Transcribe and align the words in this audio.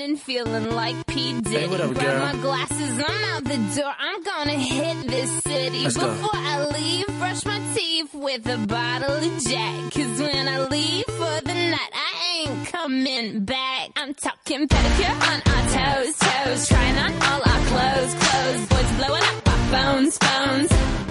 morning 0.00 0.16
feeling 0.16 0.70
like 0.70 1.06
P. 1.08 1.40
Diddy. 1.42 1.58
Hey, 1.58 1.68
what 1.68 1.78
up, 1.78 1.92
Grab 1.92 2.06
girl? 2.06 2.20
my 2.20 2.32
glasses, 2.40 3.04
I'm 3.06 3.24
out 3.34 3.44
the 3.44 3.80
door. 3.80 3.92
I'm 3.98 4.22
gonna 4.22 4.52
hit 4.52 5.06
this 5.06 5.30
city. 5.42 5.84
Let's 5.84 5.96
go. 5.98 6.08
Before 6.08 6.30
I 6.32 6.64
leave, 6.68 7.06
brush 7.18 7.44
my 7.44 7.60
teeth 7.74 8.14
with 8.14 8.46
a 8.46 8.56
bottle 8.66 9.12
of 9.12 9.44
Jack. 9.44 9.92
Cause 9.92 10.20
when 10.22 10.48
I 10.48 10.66
leave 10.68 11.04
for 11.04 11.40
the 11.44 11.52
night, 11.52 11.92
I 11.92 12.46
ain't 12.46 12.66
coming 12.68 13.44
back. 13.44 13.90
I'm 13.96 14.14
talking 14.14 14.66
pedicure 14.66 15.16
on 15.32 15.42
our 15.52 15.64
toes, 15.76 16.16
toes. 16.16 16.68
Trying 16.68 16.96
on 16.96 17.12
all 17.28 17.42
our 17.44 17.60
clothes, 17.68 18.14
clothes. 18.14 18.66
Boys 18.68 18.92
blowing 18.96 19.22
up 19.22 19.48
our 19.48 19.58
phones, 19.68 20.16
phones. 20.16 21.09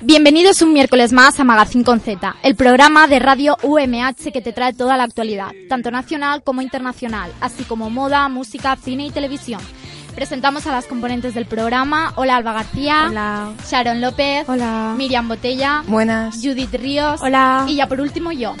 Bienvenidos 0.00 0.62
un 0.62 0.72
miércoles 0.72 1.12
más 1.12 1.40
a 1.40 1.44
Magazine 1.44 1.82
con 1.82 1.98
Z, 1.98 2.36
el 2.44 2.54
programa 2.54 3.08
de 3.08 3.18
radio 3.18 3.56
UMH 3.64 4.30
que 4.32 4.40
te 4.40 4.52
trae 4.52 4.72
toda 4.72 4.96
la 4.96 5.02
actualidad, 5.02 5.50
tanto 5.68 5.90
nacional 5.90 6.44
como 6.44 6.62
internacional, 6.62 7.32
así 7.40 7.64
como 7.64 7.90
moda, 7.90 8.28
música, 8.28 8.76
cine 8.76 9.06
y 9.06 9.10
televisión. 9.10 9.60
Presentamos 10.14 10.68
a 10.68 10.72
las 10.72 10.86
componentes 10.86 11.34
del 11.34 11.46
programa. 11.46 12.12
Hola 12.14 12.36
Alba 12.36 12.52
García. 12.52 13.06
Hola. 13.08 13.52
Sharon 13.68 14.00
López. 14.00 14.48
Hola. 14.48 14.94
Miriam 14.96 15.26
Botella. 15.26 15.82
Buenas. 15.88 16.36
Judith 16.36 16.74
Ríos. 16.74 17.20
Hola. 17.20 17.64
Y 17.66 17.74
ya 17.76 17.88
por 17.88 18.00
último 18.00 18.30
yo, 18.30 18.54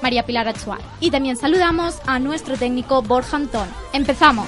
María 0.00 0.24
Pilar 0.24 0.46
Achuar. 0.46 0.80
Y 1.00 1.10
también 1.10 1.36
saludamos 1.36 1.98
a 2.06 2.20
nuestro 2.20 2.56
técnico 2.56 3.02
Borja 3.02 3.36
Antón. 3.36 3.68
Empezamos. 3.92 4.46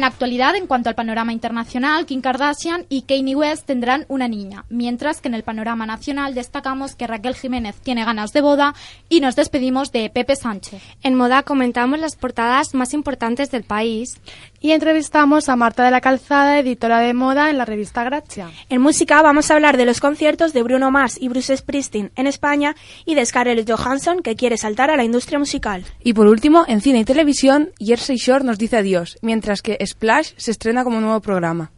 En 0.00 0.04
actualidad, 0.04 0.56
en 0.56 0.66
cuanto 0.66 0.88
al 0.88 0.94
panorama 0.94 1.34
internacional, 1.34 2.06
Kim 2.06 2.22
Kardashian 2.22 2.86
y 2.88 3.02
Kanye 3.02 3.36
West 3.36 3.66
tendrán 3.66 4.06
una 4.08 4.28
niña, 4.28 4.64
mientras 4.70 5.20
que 5.20 5.28
en 5.28 5.34
el 5.34 5.42
panorama 5.42 5.84
nacional 5.84 6.32
destacamos 6.34 6.94
que 6.94 7.06
Raquel 7.06 7.34
Jiménez 7.34 7.76
tiene 7.82 8.06
ganas 8.06 8.32
de 8.32 8.40
boda 8.40 8.74
y 9.10 9.20
nos 9.20 9.36
despedimos 9.36 9.92
de 9.92 10.08
Pepe 10.08 10.36
Sánchez. 10.36 10.82
En 11.02 11.16
moda 11.16 11.42
comentamos 11.42 11.98
las 11.98 12.16
portadas 12.16 12.72
más 12.72 12.94
importantes 12.94 13.50
del 13.50 13.64
país. 13.64 14.18
Y 14.62 14.72
entrevistamos 14.72 15.48
a 15.48 15.56
Marta 15.56 15.84
de 15.84 15.90
la 15.90 16.02
Calzada, 16.02 16.58
editora 16.58 17.00
de 17.00 17.14
moda 17.14 17.48
en 17.48 17.56
la 17.56 17.64
revista 17.64 18.04
Grazia. 18.04 18.50
En 18.68 18.82
música 18.82 19.22
vamos 19.22 19.50
a 19.50 19.54
hablar 19.54 19.78
de 19.78 19.86
los 19.86 20.00
conciertos 20.00 20.52
de 20.52 20.62
Bruno 20.62 20.90
Mars 20.90 21.16
y 21.18 21.28
Bruce 21.28 21.56
Springsteen 21.56 22.12
en 22.14 22.26
España 22.26 22.76
y 23.06 23.14
de 23.14 23.24
Scarlett 23.24 23.70
Johansson 23.70 24.20
que 24.20 24.36
quiere 24.36 24.58
saltar 24.58 24.90
a 24.90 24.98
la 24.98 25.04
industria 25.04 25.38
musical. 25.38 25.86
Y 26.04 26.12
por 26.12 26.26
último, 26.26 26.66
en 26.68 26.82
cine 26.82 27.00
y 27.00 27.04
televisión, 27.06 27.70
Jersey 27.78 28.16
Shore 28.16 28.44
nos 28.44 28.58
dice 28.58 28.76
adiós, 28.76 29.16
mientras 29.22 29.62
que 29.62 29.78
Splash 29.82 30.32
se 30.36 30.50
estrena 30.50 30.84
como 30.84 31.00
nuevo 31.00 31.20
programa. 31.20 31.70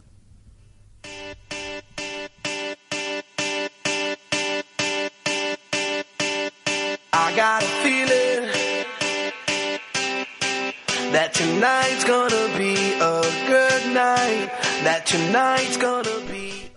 Tonight's 11.33 12.05
gonna 12.05 12.47
be 12.57 12.75
a 13.01 13.21
good 13.47 13.93
night. 13.93 14.49
That 14.83 15.05
tonight's 15.05 15.77
gonna 15.77 16.19
be. 16.31 16.71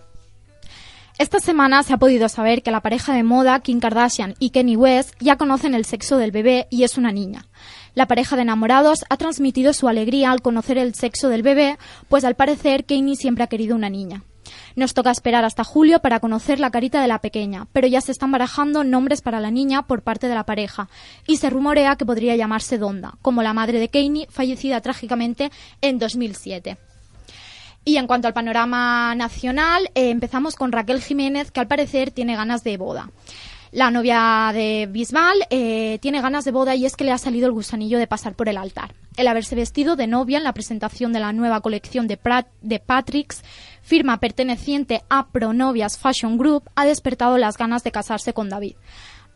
Esta 1.19 1.39
semana 1.39 1.81
se 1.83 1.93
ha 1.93 1.97
podido 1.97 2.29
saber 2.29 2.61
que 2.61 2.71
la 2.71 2.81
pareja 2.81 3.13
de 3.13 3.23
moda 3.23 3.59
Kim 3.59 3.79
Kardashian 3.79 4.35
y 4.39 4.51
Kanye 4.51 4.77
West 4.77 5.13
ya 5.19 5.35
conocen 5.35 5.73
el 5.73 5.85
sexo 5.85 6.17
del 6.17 6.31
bebé 6.31 6.67
y 6.69 6.83
es 6.83 6.97
una 6.97 7.11
niña. 7.11 7.47
La 7.95 8.05
pareja 8.05 8.35
de 8.35 8.43
enamorados 8.43 9.05
ha 9.09 9.17
transmitido 9.17 9.73
su 9.73 9.87
alegría 9.87 10.31
al 10.31 10.41
conocer 10.41 10.77
el 10.77 10.93
sexo 10.93 11.29
del 11.29 11.41
bebé, 11.41 11.77
pues 12.07 12.23
al 12.23 12.35
parecer 12.35 12.85
Kanye 12.85 13.15
siempre 13.15 13.43
ha 13.43 13.47
querido 13.47 13.75
una 13.75 13.89
niña. 13.89 14.23
Nos 14.77 14.93
toca 14.93 15.09
esperar 15.09 15.43
hasta 15.43 15.63
julio 15.63 16.01
para 16.01 16.19
conocer 16.19 16.59
la 16.59 16.69
carita 16.69 17.01
de 17.01 17.07
la 17.07 17.17
pequeña, 17.17 17.65
pero 17.73 17.87
ya 17.87 17.99
se 17.99 18.11
están 18.11 18.31
barajando 18.31 18.83
nombres 18.83 19.21
para 19.23 19.39
la 19.39 19.49
niña 19.49 19.81
por 19.87 20.03
parte 20.03 20.27
de 20.27 20.35
la 20.35 20.45
pareja 20.45 20.87
y 21.25 21.37
se 21.37 21.49
rumorea 21.49 21.95
que 21.95 22.05
podría 22.05 22.35
llamarse 22.35 22.77
Donda, 22.77 23.15
como 23.23 23.41
la 23.41 23.53
madre 23.53 23.79
de 23.79 23.89
Kanye, 23.89 24.27
fallecida 24.29 24.79
trágicamente 24.81 25.51
en 25.81 25.97
2007. 25.97 26.77
Y 27.85 27.97
en 27.97 28.05
cuanto 28.05 28.27
al 28.27 28.35
panorama 28.35 29.15
nacional, 29.15 29.89
eh, 29.95 30.11
empezamos 30.11 30.55
con 30.55 30.71
Raquel 30.71 31.01
Jiménez, 31.01 31.49
que 31.49 31.59
al 31.59 31.67
parecer 31.67 32.11
tiene 32.11 32.35
ganas 32.35 32.63
de 32.63 32.77
boda. 32.77 33.09
La 33.71 33.91
novia 33.91 34.51
de 34.53 34.87
Bisbal 34.89 35.45
eh, 35.49 35.99
tiene 36.01 36.21
ganas 36.21 36.45
de 36.45 36.51
boda 36.51 36.75
y 36.75 36.85
es 36.85 36.95
que 36.95 37.03
le 37.03 37.11
ha 37.11 37.17
salido 37.17 37.47
el 37.47 37.53
gusanillo 37.53 37.99
de 37.99 38.07
pasar 38.07 38.33
por 38.33 38.47
el 38.47 38.57
altar. 38.57 38.93
El 39.17 39.27
haberse 39.27 39.55
vestido 39.55 39.95
de 39.95 40.07
novia 40.07 40.37
en 40.37 40.43
la 40.43 40.53
presentación 40.53 41.11
de 41.11 41.19
la 41.19 41.33
nueva 41.33 41.59
colección 41.59 42.07
de, 42.07 42.17
de 42.61 42.79
Patricks, 42.79 43.43
firma 43.81 44.19
perteneciente 44.19 45.03
a 45.09 45.27
Pronovias 45.27 45.97
Fashion 45.97 46.37
Group, 46.37 46.69
ha 46.75 46.85
despertado 46.85 47.37
las 47.37 47.57
ganas 47.57 47.83
de 47.83 47.91
casarse 47.91 48.33
con 48.33 48.49
David. 48.49 48.75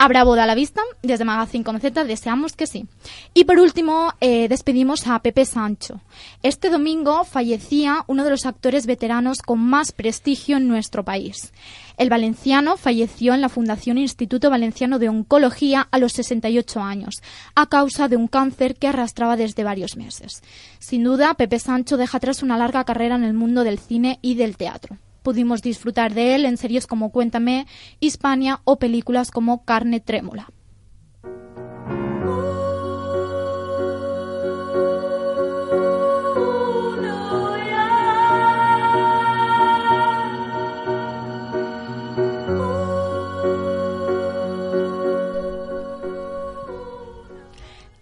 ¿Habrá 0.04 0.24
boda 0.24 0.46
a 0.46 0.48
la 0.48 0.56
vista? 0.56 0.82
Desde 1.04 1.26
Magazine 1.26 1.64
con 1.64 1.80
Z 1.80 2.06
deseamos 2.06 2.54
que 2.54 2.66
sí. 2.66 2.88
Y 3.36 3.44
por 3.44 3.60
último, 3.60 4.16
eh, 4.20 4.48
despedimos 4.48 5.06
a 5.06 5.20
Pepe 5.20 5.46
Sancho. 5.46 6.02
Este 6.42 6.72
domingo 6.72 7.24
fallecía 7.24 8.04
uno 8.08 8.24
de 8.24 8.32
los 8.32 8.48
actores 8.48 8.88
veteranos 8.88 9.44
con 9.44 9.60
más 9.60 9.92
prestigio 9.92 10.58
en 10.58 10.68
nuestro 10.68 11.06
país. 11.06 11.54
El 11.98 12.10
valenciano 12.10 12.78
falleció 12.78 13.36
en 13.36 13.42
la 13.42 13.50
Fundación 13.50 14.00
Instituto 14.00 14.50
Valenciano 14.50 14.98
de 14.98 15.08
Oncología 15.08 15.88
a 15.92 16.00
los 16.00 16.14
68 16.14 16.80
años, 16.82 17.22
a 17.54 17.68
causa 17.68 18.08
de 18.08 18.16
un 18.18 18.28
cáncer 18.28 18.78
que 18.78 18.88
arrastraba 18.88 19.38
desde 19.38 19.64
varios 19.64 19.98
meses. 19.98 20.42
Sin 20.80 21.04
duda, 21.04 21.36
Pepe 21.36 21.60
Sancho 21.60 21.98
deja 21.98 22.18
atrás 22.18 22.42
una 22.42 22.58
larga 22.58 22.86
carrera 22.86 23.14
en 23.14 23.24
el 23.24 23.36
mundo 23.36 23.64
del 23.64 23.78
cine 23.78 24.18
y 24.24 24.34
del 24.34 24.58
teatro. 24.58 24.98
Pudimos 25.22 25.62
disfrutar 25.62 26.14
de 26.14 26.36
él 26.36 26.46
en 26.46 26.58
series 26.58 26.88
como 26.88 27.12
Cuéntame, 27.12 27.68
Hispania 28.00 28.62
o 28.64 28.80
películas 28.80 29.32
como 29.32 29.64
Carne 29.66 30.00
Trémula. 30.00 30.48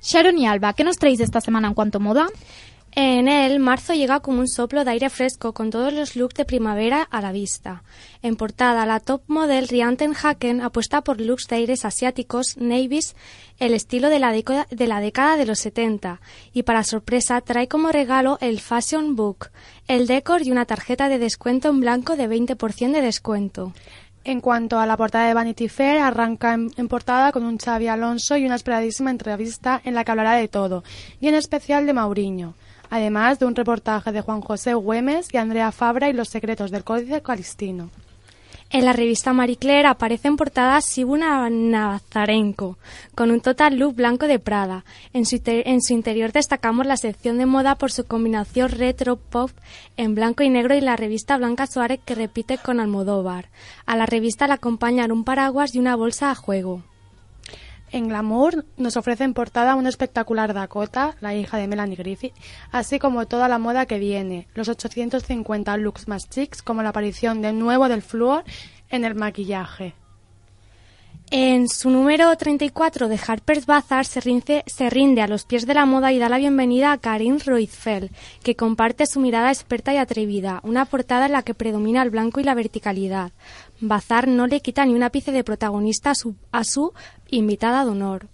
Sharon 0.09 0.39
y 0.39 0.47
Alba, 0.47 0.73
¿qué 0.73 0.83
nos 0.83 0.97
traéis 0.97 1.19
esta 1.19 1.39
semana 1.39 1.67
en 1.67 1.75
cuanto 1.75 1.99
moda? 1.99 2.25
En 2.91 3.27
él, 3.27 3.59
marzo 3.59 3.93
llega 3.93 4.19
como 4.19 4.39
un 4.39 4.47
soplo 4.47 4.83
de 4.83 4.91
aire 4.91 5.09
fresco 5.09 5.53
con 5.53 5.69
todos 5.69 5.93
los 5.93 6.15
looks 6.15 6.33
de 6.33 6.45
primavera 6.45 7.03
a 7.03 7.21
la 7.21 7.31
vista. 7.31 7.83
En 8.23 8.35
portada, 8.35 8.85
la 8.87 8.99
top 8.99 9.21
model 9.27 9.67
Rianten 9.67 10.13
Haken 10.15 10.61
apuesta 10.61 11.01
por 11.01 11.21
looks 11.21 11.47
de 11.47 11.57
aires 11.57 11.85
asiáticos, 11.85 12.57
navies, 12.57 13.15
el 13.59 13.75
estilo 13.75 14.09
de 14.09 14.19
la, 14.19 14.31
década, 14.31 14.67
de 14.71 14.87
la 14.87 15.01
década 15.01 15.37
de 15.37 15.45
los 15.45 15.59
70. 15.59 16.19
Y 16.51 16.63
para 16.63 16.83
sorpresa, 16.83 17.41
trae 17.41 17.67
como 17.67 17.91
regalo 17.91 18.39
el 18.41 18.59
Fashion 18.59 19.15
Book, 19.15 19.49
el 19.87 20.07
decor 20.07 20.41
y 20.41 20.51
una 20.51 20.65
tarjeta 20.65 21.09
de 21.09 21.19
descuento 21.19 21.69
en 21.69 21.81
blanco 21.81 22.15
de 22.15 22.27
20% 22.27 22.91
de 22.91 23.01
descuento. 23.01 23.73
En 24.23 24.41
cuanto 24.41 24.79
a 24.79 24.85
la 24.85 24.97
portada 24.97 25.27
de 25.27 25.33
Vanity 25.33 25.69
Fair, 25.69 25.99
arranca 25.99 26.53
en 26.53 26.87
portada 26.87 27.31
con 27.31 27.45
un 27.45 27.57
Xavi 27.57 27.87
Alonso 27.87 28.35
y 28.35 28.45
una 28.45 28.55
esperadísima 28.55 29.11
entrevista 29.11 29.79
en 29.85 29.95
la 29.95 30.03
que 30.03 30.11
hablará 30.11 30.33
de 30.33 30.47
todo, 30.47 30.83
y 31.21 31.27
en 31.27 31.35
especial 31.35 31.85
de 31.85 31.93
Mauriño. 31.93 32.55
Además 32.89 33.39
de 33.39 33.45
un 33.45 33.55
reportaje 33.55 34.11
de 34.11 34.21
Juan 34.21 34.41
José 34.41 34.73
Güemes 34.73 35.27
y 35.33 35.37
Andrea 35.37 35.71
Fabra 35.71 36.09
y 36.09 36.13
los 36.13 36.29
secretos 36.29 36.71
del 36.71 36.83
Códice 36.83 37.21
Calistino. 37.21 37.89
En 38.71 38.85
la 38.85 38.93
revista 38.93 39.33
Marie 39.33 39.57
Claire 39.57 39.87
aparece 39.87 40.27
en 40.27 40.37
portada 40.37 40.79
Sibuna 40.81 41.49
Nazarenko, 41.49 42.77
con 43.15 43.31
un 43.31 43.41
total 43.41 43.79
look 43.79 43.95
blanco 43.95 44.27
de 44.27 44.37
Prada. 44.37 44.85
En 45.11 45.25
su, 45.25 45.41
en 45.43 45.81
su 45.81 45.93
interior 45.93 46.31
destacamos 46.31 46.85
la 46.85 46.95
sección 46.95 47.39
de 47.39 47.47
moda 47.47 47.73
por 47.73 47.91
su 47.91 48.05
combinación 48.05 48.69
retro-pop 48.69 49.49
en 49.97 50.13
blanco 50.13 50.43
y 50.43 50.49
negro 50.49 50.75
y 50.75 50.81
la 50.81 50.95
revista 50.95 51.37
Blanca 51.37 51.65
Suárez 51.65 51.99
que 52.05 52.13
repite 52.13 52.59
con 52.59 52.79
Almodóvar. 52.79 53.49
A 53.87 53.97
la 53.97 54.05
revista 54.05 54.45
le 54.45 54.53
acompañan 54.53 55.11
un 55.11 55.23
paraguas 55.23 55.73
y 55.73 55.79
una 55.79 55.95
bolsa 55.95 56.29
a 56.29 56.35
juego. 56.35 56.83
En 57.91 58.07
Glamour 58.07 58.65
nos 58.77 58.97
ofrece 58.97 59.23
en 59.23 59.33
portada 59.33 59.75
una 59.75 59.89
espectacular 59.89 60.53
Dakota, 60.53 61.15
la 61.21 61.33
hija 61.33 61.57
de 61.57 61.67
Melanie 61.67 61.95
Griffith, 61.95 62.33
así 62.71 62.99
como 62.99 63.25
toda 63.25 63.47
la 63.47 63.57
moda 63.57 63.87
que 63.87 63.97
viene, 63.97 64.47
los 64.53 64.69
850 64.69 65.75
looks 65.77 66.07
más 66.07 66.29
chics, 66.29 66.61
como 66.61 66.83
la 66.83 66.89
aparición 66.89 67.41
de 67.41 67.51
nuevo 67.51 67.89
del 67.89 68.03
flúor 68.03 68.43
en 68.89 69.05
el 69.05 69.15
maquillaje. 69.15 69.95
En 71.31 71.69
su 71.69 71.91
número 71.91 72.35
34 72.35 73.07
de 73.07 73.19
Harper's 73.27 73.67
Bazaar 73.67 74.07
se 74.07 74.19
se 74.65 74.89
rinde 74.89 75.21
a 75.21 75.27
los 75.27 75.45
pies 75.45 75.67
de 75.67 75.75
la 75.75 75.85
moda 75.85 76.11
y 76.11 76.17
da 76.17 76.27
la 76.27 76.39
bienvenida 76.39 76.91
a 76.91 76.97
Karin 76.97 77.39
Roitfeld, 77.39 78.09
que 78.41 78.55
comparte 78.55 79.05
su 79.05 79.19
mirada 79.19 79.49
experta 79.49 79.93
y 79.93 79.97
atrevida, 79.97 80.59
una 80.63 80.85
portada 80.85 81.27
en 81.27 81.33
la 81.33 81.43
que 81.43 81.53
predomina 81.53 82.01
el 82.01 82.09
blanco 82.09 82.39
y 82.39 82.43
la 82.43 82.55
verticalidad. 82.55 83.31
Bazar 83.81 84.27
no 84.27 84.47
le 84.47 84.61
quita 84.61 84.85
ni 84.85 84.93
un 84.93 85.03
ápice 85.03 85.31
de 85.31 85.43
protagonista 85.43 86.11
a 86.11 86.15
su, 86.15 86.35
a 86.51 86.63
su 86.63 86.93
invitada 87.29 87.85
de 87.85 87.91
honor. 87.91 88.27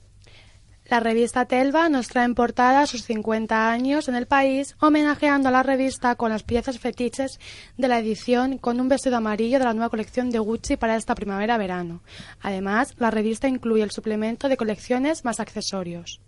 La 0.87 0.99
revista 0.99 1.45
Telva 1.45 1.89
nos 1.89 2.09
trae 2.09 2.25
en 2.25 2.35
portada 2.35 2.85
sus 2.85 3.03
50 3.05 3.71
años 3.71 4.07
en 4.07 4.13
el 4.13 4.27
país, 4.27 4.75
homenajeando 4.79 5.49
a 5.49 5.51
la 5.51 5.63
revista 5.63 6.13
con 6.15 6.29
las 6.29 6.43
piezas 6.43 6.77
fetiches 6.77 7.39
de 7.75 7.87
la 7.87 7.97
edición 7.97 8.59
con 8.59 8.79
un 8.79 8.87
vestido 8.87 9.17
amarillo 9.17 9.57
de 9.57 9.65
la 9.65 9.73
nueva 9.73 9.89
colección 9.89 10.29
de 10.29 10.37
Gucci 10.37 10.77
para 10.77 10.95
esta 10.95 11.15
primavera-verano. 11.15 12.03
Además, 12.39 12.93
la 12.99 13.09
revista 13.09 13.47
incluye 13.47 13.81
el 13.81 13.89
suplemento 13.89 14.47
de 14.47 14.57
colecciones 14.57 15.25
más 15.25 15.39
accesorios. 15.39 16.21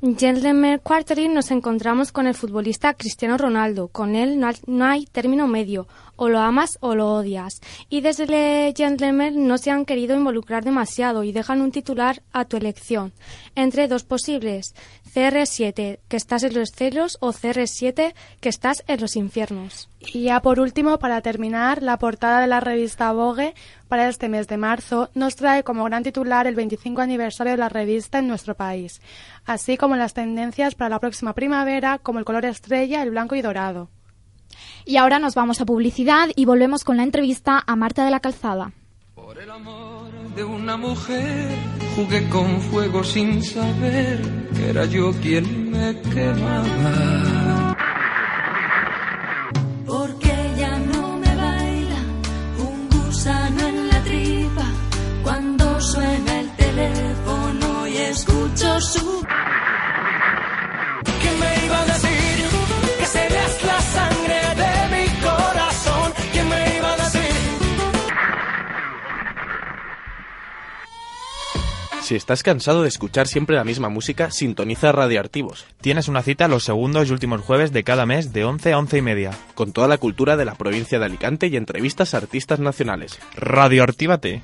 Gentleman 0.00 0.78
Quarterly 0.78 1.28
nos 1.28 1.50
encontramos 1.50 2.12
con 2.12 2.26
el 2.26 2.34
futbolista 2.34 2.94
Cristiano 2.94 3.36
Ronaldo. 3.36 3.88
Con 3.88 4.14
él 4.14 4.38
no 4.38 4.46
hay, 4.46 4.56
no 4.66 4.84
hay 4.84 5.06
término 5.06 5.48
medio, 5.48 5.88
o 6.14 6.28
lo 6.28 6.38
amas 6.38 6.78
o 6.80 6.94
lo 6.94 7.12
odias. 7.14 7.60
Y 7.88 8.00
desde 8.00 8.72
Gentleman 8.76 9.46
no 9.46 9.58
se 9.58 9.70
han 9.70 9.84
querido 9.84 10.16
involucrar 10.16 10.64
demasiado 10.64 11.24
y 11.24 11.32
dejan 11.32 11.60
un 11.60 11.72
titular 11.72 12.22
a 12.32 12.44
tu 12.44 12.56
elección, 12.56 13.12
entre 13.54 13.88
dos 13.88 14.04
posibles, 14.04 14.74
CR7, 15.14 15.98
que 16.08 16.16
estás 16.16 16.42
en 16.42 16.54
los 16.54 16.70
celos, 16.70 17.18
o 17.20 17.32
CR7, 17.32 18.14
que 18.40 18.48
estás 18.48 18.84
en 18.86 19.00
los 19.00 19.16
infiernos. 19.16 19.88
Y 20.00 20.22
ya 20.24 20.40
por 20.40 20.60
último, 20.60 20.98
para 20.98 21.20
terminar, 21.22 21.82
la 21.82 21.98
portada 21.98 22.40
de 22.40 22.46
la 22.46 22.60
revista 22.60 23.12
Vogue 23.12 23.54
para 23.88 24.08
este 24.08 24.28
mes 24.28 24.46
de 24.48 24.56
marzo 24.56 25.10
nos 25.14 25.36
trae 25.36 25.64
como 25.64 25.84
gran 25.84 26.02
titular 26.02 26.46
el 26.46 26.54
25 26.54 27.00
aniversario 27.00 27.52
de 27.52 27.58
la 27.58 27.68
revista 27.68 28.18
en 28.18 28.28
nuestro 28.28 28.54
país, 28.54 29.00
así 29.44 29.76
como 29.76 29.96
las 29.96 30.14
tendencias 30.14 30.74
para 30.74 30.90
la 30.90 31.00
próxima 31.00 31.32
primavera, 31.32 31.98
como 31.98 32.18
el 32.18 32.24
color 32.24 32.44
estrella, 32.44 33.02
el 33.02 33.10
blanco 33.10 33.34
y 33.34 33.42
dorado. 33.42 33.90
Y 34.84 34.96
ahora 34.96 35.18
nos 35.18 35.34
vamos 35.34 35.60
a 35.60 35.66
publicidad 35.66 36.28
y 36.34 36.44
volvemos 36.44 36.84
con 36.84 36.96
la 36.96 37.02
entrevista 37.02 37.62
a 37.66 37.76
Marta 37.76 38.04
de 38.04 38.10
la 38.10 38.20
Calzada. 38.20 38.72
Por 39.14 39.38
el 39.38 39.50
amor 39.50 39.97
de 40.38 40.44
una 40.44 40.76
mujer 40.76 41.48
jugué 41.96 42.28
con 42.28 42.60
fuego 42.60 43.02
sin 43.02 43.42
saber 43.42 44.22
que 44.54 44.70
era 44.70 44.84
yo 44.84 45.12
quien 45.20 45.72
me 45.72 46.00
quemaba. 46.12 47.74
Porque 49.84 50.30
ella 50.48 50.78
no 50.92 51.18
me 51.18 51.34
baila 51.44 52.00
un 52.68 52.88
gusano 52.88 53.60
en 53.72 53.88
la 53.88 54.00
tripa 54.04 54.66
cuando 55.24 55.80
suena 55.80 56.32
el 56.42 56.48
teléfono 56.56 57.88
y 57.88 57.96
escucho 57.96 58.80
su... 58.80 59.26
Si 72.08 72.14
estás 72.14 72.42
cansado 72.42 72.80
de 72.80 72.88
escuchar 72.88 73.28
siempre 73.28 73.56
la 73.56 73.64
misma 73.64 73.90
música, 73.90 74.30
sintoniza 74.30 74.92
Radioactivos. 74.92 75.66
Tienes 75.82 76.08
una 76.08 76.22
cita 76.22 76.48
los 76.48 76.64
segundos 76.64 77.06
y 77.06 77.12
últimos 77.12 77.42
jueves 77.42 77.70
de 77.70 77.84
cada 77.84 78.06
mes 78.06 78.32
de 78.32 78.46
11 78.46 78.72
a 78.72 78.78
11 78.78 78.96
y 78.96 79.02
media. 79.02 79.30
Con 79.54 79.72
toda 79.72 79.88
la 79.88 79.98
cultura 79.98 80.38
de 80.38 80.46
la 80.46 80.54
provincia 80.54 80.98
de 80.98 81.04
Alicante 81.04 81.48
y 81.48 81.56
entrevistas 81.56 82.14
a 82.14 82.16
artistas 82.16 82.60
nacionales. 82.60 83.18
Radioactívate. 83.34 84.40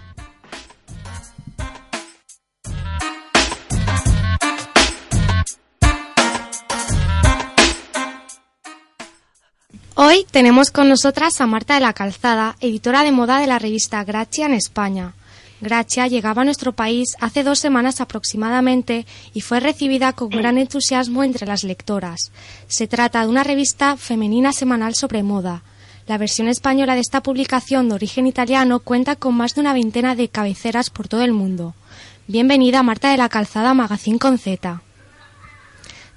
Hoy 9.94 10.26
tenemos 10.31 10.70
con 10.70 10.90
nosotras 10.90 11.40
a 11.40 11.46
Marta 11.46 11.76
de 11.76 11.81
la 11.81 11.94
Calzada, 11.94 12.56
editora 12.61 13.05
de 13.05 13.12
moda 13.12 13.38
de 13.38 13.46
la 13.46 13.58
revista 13.58 14.05
Gracia 14.05 14.44
en 14.44 14.52
España. 14.52 15.14
Gracia 15.61 16.09
llegaba 16.09 16.43
a 16.43 16.45
nuestro 16.45 16.73
país 16.73 17.17
hace 17.21 17.43
dos 17.43 17.59
semanas 17.59 18.01
aproximadamente 18.01 19.06
y 19.33 19.41
fue 19.41 19.61
recibida 19.61 20.12
con 20.12 20.31
gran 20.31 20.59
entusiasmo 20.59 21.23
entre 21.23 21.47
las 21.47 21.65
lectoras. 21.65 22.33
Se 22.67 22.87
trata 22.87 23.23
de 23.23 23.29
una 23.29 23.45
revista 23.45 23.97
femenina 23.97 24.53
semanal 24.53 24.95
sobre 24.95 25.23
moda. 25.23 25.62
La 26.06 26.19
versión 26.19 26.49
española 26.49 26.95
de 26.95 27.01
esta 27.01 27.23
publicación 27.23 27.89
de 27.89 27.95
origen 27.95 28.27
italiano 28.27 28.81
cuenta 28.81 29.17
con 29.17 29.35
más 29.35 29.55
de 29.55 29.62
una 29.62 29.73
veintena 29.73 30.15
de 30.15 30.29
cabeceras 30.29 30.91
por 30.91 31.09
todo 31.09 31.23
el 31.23 31.33
mundo. 31.33 31.75
Bienvenida 32.27 32.83
Marta 32.83 33.11
de 33.11 33.17
la 33.17 33.29
Calzada 33.29 33.73
Magazine 33.75 34.19
con 34.19 34.39
Z. 34.39 34.83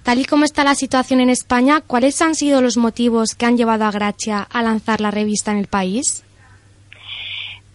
Tal 0.04 0.20
y 0.20 0.26
como 0.26 0.46
está 0.46 0.64
la 0.64 0.76
situación 0.76 1.20
en 1.20 1.30
España, 1.30 1.82
¿cuáles 1.82 2.22
han 2.22 2.34
sido 2.34 2.62
los 2.62 2.78
motivos 2.78 3.36
que 3.36 3.46
han 3.46 3.58
llevado 3.58 3.86
a 3.86 3.92
Gracia 3.92 4.42
a 4.42 4.62
lanzar 4.62 5.00
la 5.00 5.12
revista 5.12 5.52
en 5.52 5.58
el 5.58 5.68
país? 5.68 6.24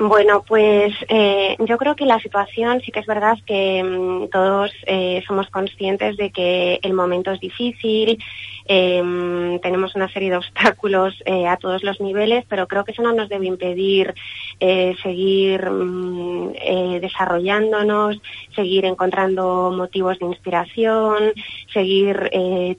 Bueno, 0.05 0.43
pues 0.43 0.93
eh, 1.09 1.55
yo 1.61 1.79
creo 1.79 1.95
que 1.95 2.07
la 2.07 2.19
situación 2.19 2.81
sí 2.81 2.91
que 2.91 2.99
es 2.99 3.07
verdad 3.07 3.39
que 3.47 3.85
mm, 3.85 4.31
todos 4.31 4.73
eh, 4.85 5.23
somos 5.29 5.49
conscientes 5.49 6.17
de 6.17 6.33
que 6.33 6.81
el 6.83 6.93
momento 6.93 7.31
es 7.31 7.39
difícil, 7.39 8.19
eh, 8.67 9.59
tenemos 9.63 9.95
una 9.95 10.09
serie 10.09 10.31
de 10.31 10.39
obstáculos 10.39 11.15
a 11.49 11.57
todos 11.57 11.85
los 11.85 12.01
niveles, 12.01 12.45
pero 12.49 12.67
creo 12.67 12.85
que 12.85 12.91
eso 12.91 13.03
no 13.03 13.13
nos 13.13 13.29
debe 13.29 13.47
impedir 13.47 14.13
seguir 15.03 15.71
mm, 15.71 16.53
desarrollándonos, 17.01 18.21
seguir 18.57 18.85
encontrando 18.85 19.71
motivos 19.71 20.19
de 20.19 20.27
inspiración, 20.27 21.33
seguir 21.73 22.31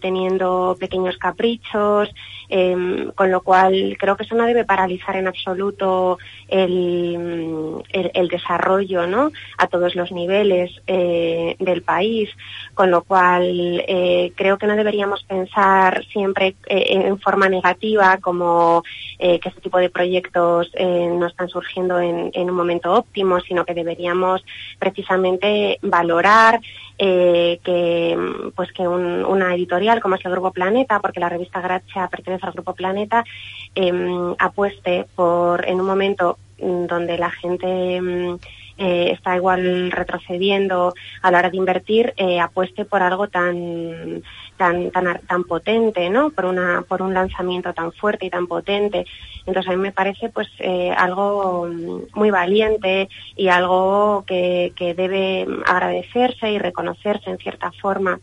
teniendo 0.02 0.76
pequeños 0.80 1.18
caprichos, 1.18 2.10
eh, 2.56 3.10
con 3.16 3.32
lo 3.32 3.42
cual 3.42 3.98
creo 4.00 4.16
que 4.16 4.24
eso 4.26 4.36
no 4.36 4.46
debe 4.46 4.64
paralizar 4.64 5.16
en 5.16 5.26
absoluto 5.28 6.20
el, 6.48 7.82
el, 7.92 8.28
desarrollo 8.28 9.08
¿no? 9.08 9.32
a 9.58 9.66
todos 9.66 9.96
los 9.96 10.12
niveles 10.12 10.70
eh, 10.86 11.56
del 11.58 11.82
país, 11.82 12.30
con 12.76 12.92
lo 12.92 13.02
cual 13.02 13.84
eh, 13.88 14.32
creo 14.36 14.60
que 14.60 14.68
no 14.68 14.76
deberíamos 14.76 15.24
pensar 15.24 16.06
siempre 16.14 16.56
eh, 16.68 16.86
en 17.10 17.20
forma 17.20 17.50
negativa 17.50 18.18
como 18.22 18.84
que 19.18 19.40
este 19.50 19.62
tipo 19.62 19.78
de 19.78 19.90
proyectos 19.90 20.70
no 20.78 21.28
están 21.28 21.48
surgiendo 21.48 21.98
en, 22.00 22.32
un 22.36 22.52
momento 22.52 22.92
óptimo, 22.94 23.40
sino 23.40 23.64
que 23.66 23.74
deberíamos 23.74 24.44
precisamente 24.78 25.80
valorar 25.82 26.60
que 26.98 28.18
pues 28.56 28.72
que 28.74 28.86
un- 28.88 29.24
una 29.26 29.56
editorial 29.56 30.02
como 30.02 30.16
es 30.16 30.26
el 30.26 30.32
Grupo 30.32 30.52
Planeta, 30.52 31.00
porque 31.00 31.20
la 31.22 31.30
revista 31.30 31.62
Gracia 31.62 32.08
pertenece 32.08 32.43
al 32.44 32.54
Grupo 32.54 32.74
Planeta, 32.74 33.24
eh, 33.76 33.92
apueste 34.40 35.06
por 35.16 35.68
en 35.68 35.80
un 35.80 35.86
momento 35.86 36.38
mm, 36.60 36.86
donde 36.86 37.18
la 37.18 37.32
gente 37.32 38.02
mm, 38.02 38.36
eh, 38.78 39.12
está 39.12 39.36
igual 39.36 39.92
retrocediendo 39.92 40.94
a 41.22 41.32
la 41.32 41.40
hora 41.40 41.50
de 41.52 41.58
invertir, 41.58 42.14
eh, 42.18 42.40
apueste 42.40 42.86
por 42.86 43.04
algo 43.04 43.28
tan 43.28 44.24
tan 44.58 44.90
tan 44.92 45.20
tan 45.28 45.44
potente, 45.44 46.10
¿no? 46.10 46.32
Por 46.32 46.46
una 46.46 46.84
por 46.88 47.02
un 47.04 47.14
lanzamiento 47.14 47.74
tan 47.74 47.92
fuerte 47.92 48.26
y 48.26 48.30
tan 48.32 48.48
potente. 48.48 49.06
Entonces 49.46 49.72
a 49.72 49.76
mí 49.76 49.82
me 49.82 49.92
parece 49.92 50.30
pues 50.30 50.48
eh, 50.60 50.92
algo 50.98 51.68
mm, 51.68 52.02
muy 52.16 52.32
valiente 52.32 53.10
y 53.36 53.50
algo 53.50 54.24
que, 54.26 54.74
que 54.76 54.96
debe 54.96 55.46
agradecerse 55.66 56.52
y 56.52 56.58
reconocerse 56.58 57.30
en 57.30 57.38
cierta 57.38 57.72
forma. 57.72 58.20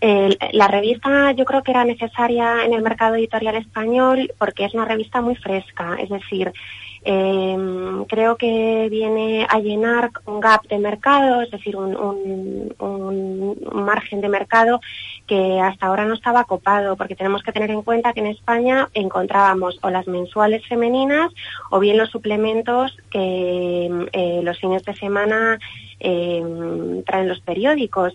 Eh, 0.00 0.36
la 0.52 0.68
revista 0.68 1.32
yo 1.32 1.44
creo 1.46 1.62
que 1.62 1.70
era 1.70 1.84
necesaria 1.84 2.64
en 2.64 2.74
el 2.74 2.82
mercado 2.82 3.14
editorial 3.14 3.56
español 3.56 4.30
porque 4.38 4.66
es 4.66 4.74
una 4.74 4.84
revista 4.84 5.22
muy 5.22 5.36
fresca, 5.36 5.96
es 5.98 6.10
decir, 6.10 6.52
eh, 7.08 7.56
creo 8.08 8.36
que 8.36 8.88
viene 8.90 9.46
a 9.48 9.60
llenar 9.60 10.10
un 10.24 10.40
gap 10.40 10.66
de 10.66 10.78
mercado, 10.78 11.40
es 11.40 11.52
decir, 11.52 11.76
un, 11.76 12.74
margen 13.72 14.20
de 14.20 14.28
mercado 14.28 14.80
que 15.28 15.60
hasta 15.60 15.86
ahora 15.86 16.04
no 16.04 16.14
estaba 16.14 16.42
copado, 16.44 16.96
porque 16.96 17.14
tenemos 17.14 17.44
que 17.44 17.52
tener 17.52 17.70
en 17.70 17.82
cuenta 17.82 18.12
que 18.12 18.20
en 18.20 18.26
España 18.26 18.88
encontrábamos 18.92 19.78
o 19.82 19.90
las 19.90 20.08
mensuales 20.08 20.66
femeninas 20.66 21.30
o 21.70 21.78
bien 21.78 21.96
los 21.96 22.10
suplementos 22.10 22.96
que 23.10 24.08
eh, 24.12 24.40
los 24.42 24.58
fines 24.58 24.82
de 24.82 24.94
semana 24.96 25.58
eh, 26.00 26.42
traen 27.06 27.28
los 27.28 27.40
periódicos 27.40 28.14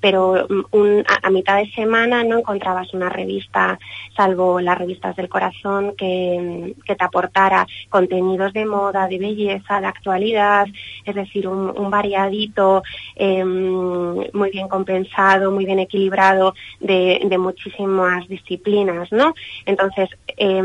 pero 0.00 0.46
mm, 0.48 1.00
a 1.22 1.30
mitad 1.30 1.58
de 1.58 1.70
semana 1.72 2.24
no 2.24 2.38
encontrabas 2.38 2.92
una 2.94 3.08
revista, 3.08 3.78
salvo 4.16 4.60
las 4.60 4.78
revistas 4.78 5.16
del 5.16 5.28
corazón, 5.28 5.94
que, 5.96 6.74
mm, 6.76 6.82
que 6.82 6.96
te 6.96 7.04
aportara 7.04 7.66
contenidos 7.88 8.52
de 8.52 8.66
moda, 8.66 9.06
de 9.06 9.18
belleza, 9.18 9.80
de 9.80 9.86
actualidad, 9.86 10.66
es 11.04 11.14
decir, 11.14 11.48
un, 11.48 11.90
variadito 11.90 12.82
eh, 13.16 13.44
muy 13.44 14.50
bien 14.50 14.68
compensado, 14.68 15.50
muy 15.50 15.64
bien 15.64 15.80
equilibrado 15.80 16.54
de, 16.78 17.36
muchísimas 17.38 18.28
disciplinas, 18.28 19.10
¿no? 19.12 19.34
Entonces, 19.64 20.10
eh, 20.36 20.62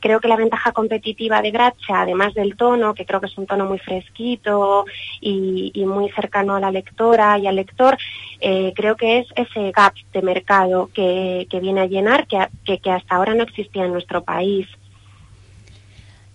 creo 0.00 0.20
que 0.20 0.28
la 0.28 0.36
ventaja 0.36 0.72
competitiva 0.72 1.42
de 1.42 1.50
Gracha, 1.50 2.02
además 2.02 2.34
del 2.34 2.56
tono, 2.56 2.94
que 2.94 3.04
creo 3.04 3.20
que 3.20 3.26
es 3.26 3.36
un 3.36 3.46
tono 3.46 3.64
muy 3.66 3.78
fresquito 3.78 4.84
y, 5.20 5.72
muy 5.84 6.10
cercano 6.12 6.54
a 6.54 6.60
la 6.60 6.70
lectora 6.70 7.38
y 7.38 7.46
al 7.46 7.56
lector, 7.56 7.96
eh, 8.40 8.72
creo 8.74 8.96
que 8.96 9.18
es 9.18 9.26
ese 9.36 9.70
gap 9.70 9.94
de 10.12 10.22
mercado 10.22 10.88
que, 10.94 11.46
viene 11.60 11.82
a 11.82 11.86
llenar, 11.86 12.26
que, 12.26 12.78
que 12.78 12.90
hasta 12.90 13.16
ahora 13.16 13.34
no 13.34 13.42
existía 13.42 13.84
en 13.84 13.92
nuestro 13.92 14.22
país. 14.22 14.66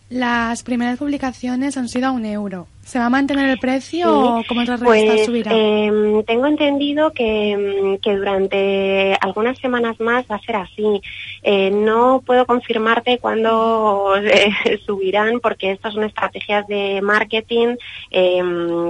Las 0.09 0.63
primeras 0.63 0.97
publicaciones 0.97 1.77
han 1.77 1.87
sido 1.87 2.07
a 2.07 2.11
un 2.11 2.25
euro. 2.25 2.67
¿Se 2.83 2.97
va 2.97 3.05
a 3.05 3.09
mantener 3.11 3.47
el 3.47 3.59
precio 3.59 4.11
o 4.11 4.43
cómo 4.47 4.61
otras 4.61 4.79
revistas 4.79 5.15
Pues 5.15 5.25
subirá? 5.27 5.51
eh, 5.53 6.23
tengo 6.25 6.47
entendido 6.47 7.11
que, 7.11 7.55
mm, 7.55 8.01
que 8.01 8.15
durante 8.15 9.15
algunas 9.21 9.59
semanas 9.59 9.99
más 9.99 10.25
va 10.29 10.37
a 10.37 10.41
ser 10.41 10.55
así. 10.55 10.99
Eh, 11.43 11.69
no 11.69 12.23
puedo 12.25 12.47
confirmarte 12.47 13.19
cuándo 13.19 14.15
eh, 14.17 14.49
subirán 14.87 15.39
porque 15.39 15.71
estas 15.73 15.93
son 15.93 16.03
estrategias 16.03 16.65
de 16.67 17.01
marketing 17.03 17.75
eh, 18.09 18.41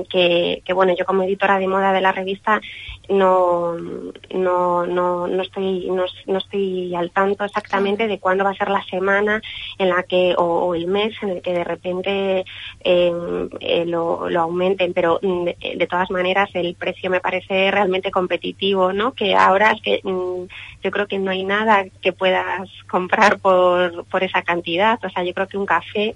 que, 0.10 0.62
que, 0.64 0.74
bueno, 0.74 0.96
yo 0.98 1.04
como 1.06 1.24
editora 1.24 1.60
de 1.60 1.68
moda 1.68 1.92
de 1.92 2.00
la 2.00 2.14
revista 2.14 2.62
no, 3.10 3.76
no, 3.76 4.86
no, 4.86 5.28
no 5.28 5.42
estoy, 5.42 5.90
no, 5.90 6.06
no 6.28 6.38
estoy 6.38 6.94
al 6.96 7.12
tanto 7.12 7.44
exactamente 7.44 8.08
de 8.08 8.20
cuándo 8.20 8.44
va 8.44 8.52
a 8.52 8.56
ser 8.56 8.70
la 8.70 8.84
semana 8.84 9.42
en 9.78 9.90
la 9.90 10.04
que, 10.04 10.36
o, 10.38 10.44
o 10.44 10.76
el 10.76 10.88
mes 10.88 11.14
en 11.22 11.30
el 11.30 11.42
que 11.42 11.54
de 11.54 11.64
repente 11.64 12.46
eh, 12.82 13.48
eh, 13.60 13.86
lo, 13.86 14.30
lo 14.30 14.42
aumenten, 14.42 14.94
pero 14.94 15.20
mm, 15.22 15.44
de, 15.46 15.58
de 15.78 15.88
todas 15.88 16.12
maneras 16.12 16.50
el 16.54 16.76
precio 16.76 17.10
me 17.10 17.20
parece 17.20 17.72
realmente 17.72 18.12
competitivo, 18.12 18.94
¿no? 18.94 19.14
Que 19.14 19.36
ahora 19.36 19.72
es 19.72 19.82
que 19.82 20.02
mm, 20.04 20.44
yo 20.84 20.92
creo 20.92 21.08
que 21.08 21.20
no 21.20 21.32
hay 21.32 21.44
nada 21.44 21.86
que 22.02 22.14
puedas 22.14 22.70
comprar 22.90 23.40
por, 23.40 24.06
por 24.06 24.24
esa 24.24 24.44
cantidad, 24.44 25.00
o 25.04 25.10
sea, 25.10 25.24
yo 25.24 25.34
creo 25.34 25.48
que 25.48 25.58
un 25.58 25.66
café 25.66 26.16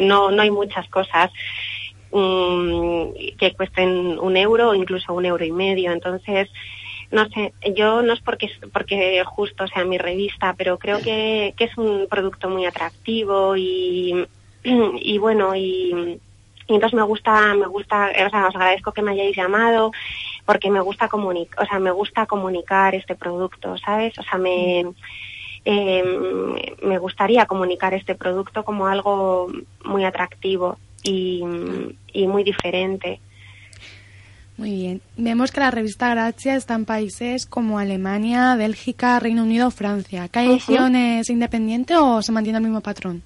no, 0.00 0.30
no 0.30 0.42
hay 0.42 0.50
muchas 0.52 0.88
cosas 0.88 1.32
mm, 2.16 3.36
que 3.38 3.54
cuesten 3.56 4.18
un 4.18 4.36
euro 4.36 4.70
o 4.70 4.74
incluso 4.74 5.12
un 5.12 5.26
euro 5.26 5.44
y 5.44 5.52
medio. 5.52 5.92
Entonces, 5.92 6.48
no 7.10 7.28
sé, 7.28 7.52
yo 7.74 8.02
no 8.02 8.12
es 8.12 8.20
porque, 8.20 8.50
porque 8.72 9.22
justo 9.24 9.66
sea 9.68 9.84
mi 9.84 9.98
revista, 9.98 10.54
pero 10.56 10.78
creo 10.78 11.00
que, 11.00 11.54
es 11.58 11.78
un 11.78 12.06
producto 12.08 12.48
muy 12.48 12.66
atractivo 12.66 13.56
y, 13.56 14.26
bueno, 15.20 15.54
y, 15.54 16.20
entonces 16.68 16.94
me 16.94 17.02
gusta, 17.02 17.54
me 17.54 17.66
gusta, 17.66 18.10
o 18.26 18.30
sea, 18.30 18.48
os 18.48 18.56
agradezco 18.56 18.92
que 18.92 19.02
me 19.02 19.12
hayáis 19.12 19.36
llamado 19.36 19.92
porque 20.44 20.70
me 20.70 20.80
gusta 20.80 21.08
comunicar, 21.08 21.64
o 21.64 21.66
sea, 21.66 21.78
me 21.78 21.92
gusta 21.92 22.26
comunicar 22.26 22.94
este 22.94 23.14
producto, 23.14 23.76
¿sabes? 23.78 24.18
O 24.18 24.22
sea, 24.22 24.38
me, 24.38 24.84
eh, 25.64 26.04
me 26.82 26.98
gustaría 26.98 27.46
comunicar 27.46 27.94
este 27.94 28.14
producto 28.14 28.64
como 28.64 28.86
algo 28.86 29.48
muy 29.84 30.04
atractivo 30.04 30.78
y, 31.06 31.40
y 32.12 32.26
muy 32.26 32.44
diferente. 32.44 33.20
Muy 34.56 34.70
bien. 34.70 35.00
Vemos 35.18 35.52
que 35.52 35.60
la 35.60 35.70
revista 35.70 36.08
Gracia 36.08 36.56
está 36.56 36.74
en 36.74 36.86
países 36.86 37.44
como 37.44 37.78
Alemania, 37.78 38.56
Bélgica, 38.56 39.20
Reino 39.20 39.42
Unido, 39.42 39.70
Francia. 39.70 40.28
¿Cada 40.28 40.46
Ujú. 40.46 40.54
edición 40.54 40.96
es 40.96 41.28
independiente 41.28 41.94
o 41.96 42.22
se 42.22 42.32
mantiene 42.32 42.58
el 42.58 42.64
mismo 42.64 42.80
patrón? 42.80 43.22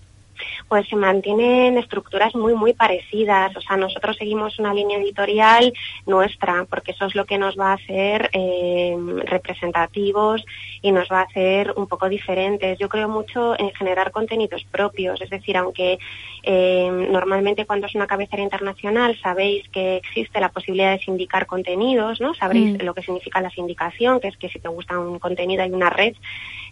Pues 0.69 0.89
se 0.89 0.97
mantienen 0.97 1.79
estructuras 1.79 2.35
muy, 2.35 2.55
muy 2.55 2.73
parecidas. 2.73 3.57
O 3.57 3.61
sea, 3.61 3.77
nosotros 3.77 4.17
seguimos 4.17 4.59
una 4.59 4.73
línea 4.73 4.99
editorial 4.99 5.73
nuestra, 6.07 6.67
porque 6.69 6.93
eso 6.93 7.07
es 7.07 7.15
lo 7.15 7.25
que 7.25 7.39
nos 7.39 7.59
va 7.59 7.71
a 7.71 7.75
hacer 7.75 8.31
eh, 8.33 8.97
representativos 9.25 10.45
y 10.83 10.93
nos 10.93 11.09
va 11.11 11.21
a 11.21 11.25
hacer 11.25 11.73
un 11.77 11.87
poco 11.87 12.09
diferentes. 12.09 12.79
Yo 12.79 12.89
creo 12.89 13.09
mucho 13.09 13.59
en 13.59 13.71
generar 13.73 14.11
contenidos 14.11 14.65
propios, 14.71 15.21
es 15.21 15.31
decir, 15.31 15.57
aunque 15.57 15.99
eh, 16.43 16.91
normalmente 17.11 17.67
cuando 17.67 17.87
es 17.87 17.95
una 17.95 18.07
cabecera 18.07 18.43
internacional 18.43 19.19
sabéis 19.23 19.69
que 19.69 19.97
existe 19.97 20.41
la 20.41 20.49
posibilidad 20.49 20.93
de 20.93 21.05
sindicar 21.05 21.47
contenidos, 21.47 22.21
¿no? 22.21 22.35
Sabréis 22.35 22.71
Mm. 22.79 22.85
lo 22.85 22.95
que 22.95 23.03
significa 23.03 23.41
la 23.41 23.51
sindicación, 23.51 24.21
que 24.21 24.29
es 24.29 24.37
que 24.37 24.49
si 24.49 24.59
te 24.59 24.69
gusta 24.69 24.99
un 24.99 25.19
contenido 25.19 25.63
hay 25.63 25.71
una 25.71 25.91
red 25.91 26.15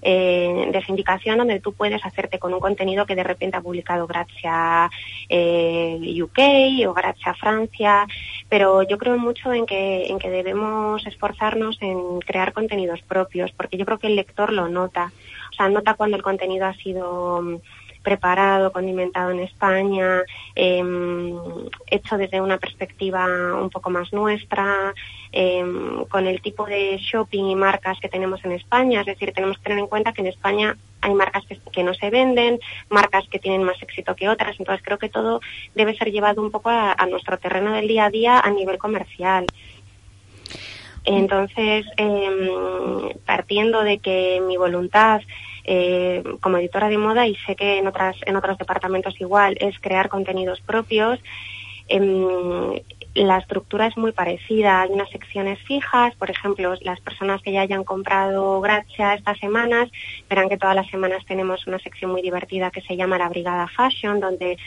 eh, 0.03 0.71
de 0.73 0.85
sindicación 0.85 1.39
donde 1.39 1.61
tú 1.61 1.73
puedes 1.73 2.05
hacerte 2.05 2.39
con 2.39 2.55
un 2.55 2.61
contenido 2.61 3.05
que 3.05 3.17
de 3.17 3.25
repente 3.25 3.57
ha 3.59 3.62
publicado 3.62 4.07
Grazia 4.07 4.91
eh, 5.29 5.99
UK 6.23 6.88
o 6.88 6.95
Grazia 6.95 7.35
Francia, 7.35 8.07
pero 8.49 8.83
yo 8.83 8.99
creo 8.99 9.19
mucho 9.19 9.53
en 9.53 9.67
que, 9.67 10.07
en 10.07 10.19
que 10.19 10.31
debemos 10.31 11.07
esforzarnos 11.07 11.79
en 11.81 12.21
crear 12.21 12.53
contenidos 12.53 13.03
propios, 13.03 13.53
porque 13.53 13.77
yo 13.77 13.85
creo 13.85 13.99
que 13.99 14.09
el 14.09 14.17
lector 14.17 14.53
lo 14.53 14.69
nota, 14.69 15.12
o 15.50 15.53
sea, 15.53 15.69
nota 15.69 15.95
cuando 15.95 16.17
el 16.17 16.23
contenido 16.23 16.67
ha 16.67 16.75
sido 16.75 17.43
mm, 17.43 17.57
preparado, 18.03 18.73
condimentado 18.73 19.31
en 19.33 19.41
España, 19.41 20.23
eh, 20.55 20.83
hecho 21.87 22.17
desde 22.17 22.41
una 22.41 22.59
perspectiva 22.59 23.27
un 23.61 23.71
poco 23.71 23.91
más 23.91 24.12
nuestra, 24.12 24.95
eh, 25.33 25.65
con 26.09 26.27
el 26.27 26.41
tipo 26.41 26.65
de 26.65 26.97
shopping 26.99 27.45
y 27.45 27.55
marcas 27.55 27.99
que 28.00 28.09
tenemos 28.09 28.45
en 28.45 28.53
España. 28.53 29.00
Es 29.00 29.07
decir, 29.07 29.33
tenemos 29.33 29.59
que 29.59 29.65
tener 29.65 29.79
en 29.81 29.88
cuenta 29.88 30.12
que 30.12 30.23
en 30.23 30.29
España 30.29 30.77
hay 31.00 31.14
marcas 31.14 31.45
que, 31.47 31.59
que 31.73 31.83
no 31.83 31.95
se 31.95 32.11
venden, 32.11 32.59
marcas 32.88 33.28
que 33.28 33.38
tienen 33.38 33.62
más 33.62 33.81
éxito 33.83 34.14
que 34.14 34.28
otras. 34.28 34.59
Entonces 34.59 34.85
creo 34.85 34.99
que 34.99 35.09
todo 35.09 35.40
debe 35.75 35.97
ser 35.97 36.11
llevado 36.11 36.43
un 36.43 36.50
poco 36.50 36.71
a, 36.71 36.95
nuestro 37.09 37.38
terreno 37.38 37.73
del 37.73 37.88
día 37.88 38.07
a 38.07 38.11
día 38.11 38.40
a 38.40 38.50
nivel 38.50 38.78
comercial. 38.78 39.47
Entonces, 41.05 41.87
eh, 41.97 43.17
partiendo 43.25 43.83
de 43.83 43.99
que 43.99 44.43
mi 44.47 44.57
voluntad 44.57 45.23
eh, 45.64 46.23
como 46.40 46.57
editora 46.59 46.88
de 46.88 46.99
moda, 46.99 47.26
y 47.26 47.35
sé 47.37 47.55
que 47.55 47.78
en, 47.78 47.87
otras, 47.87 48.17
en 48.26 48.37
otros 48.37 48.59
departamentos 48.59 49.21
igual, 49.21 49.57
es 49.61 49.78
crear 49.78 50.09
contenidos 50.09 50.61
propios, 50.61 51.21
em, 51.88 52.73
la 53.25 53.39
estructura 53.39 53.87
es 53.87 53.97
muy 53.97 54.13
parecida. 54.13 54.83
Hay 54.83 54.91
unas 54.91 55.11
secciones 55.11 55.59
fijas, 55.61 56.15
por 56.17 56.31
ejemplo, 56.31 56.75
las 56.83 57.01
personas 57.01 57.43
que 57.43 57.53
ya 57.53 57.63
hayan 57.63 57.85
comprado 57.85 58.61
Gracia 58.61 59.15
estas 59.15 59.39
semanas 59.39 59.89
verán 60.29 60.49
que 60.49 60.57
todas 60.57 60.77
las 60.77 60.89
semanas 60.89 61.25
tenemos 61.27 61.67
una 61.67 61.79
sección 61.79 62.11
muy 62.11 62.23
divertida 62.23 62.71
que 62.71 62.83
se 62.83 62.97
llama 62.97 63.19
la 63.19 63.29
Brigada 63.29 63.67
Fashion, 63.69 64.21
donde 64.21 64.59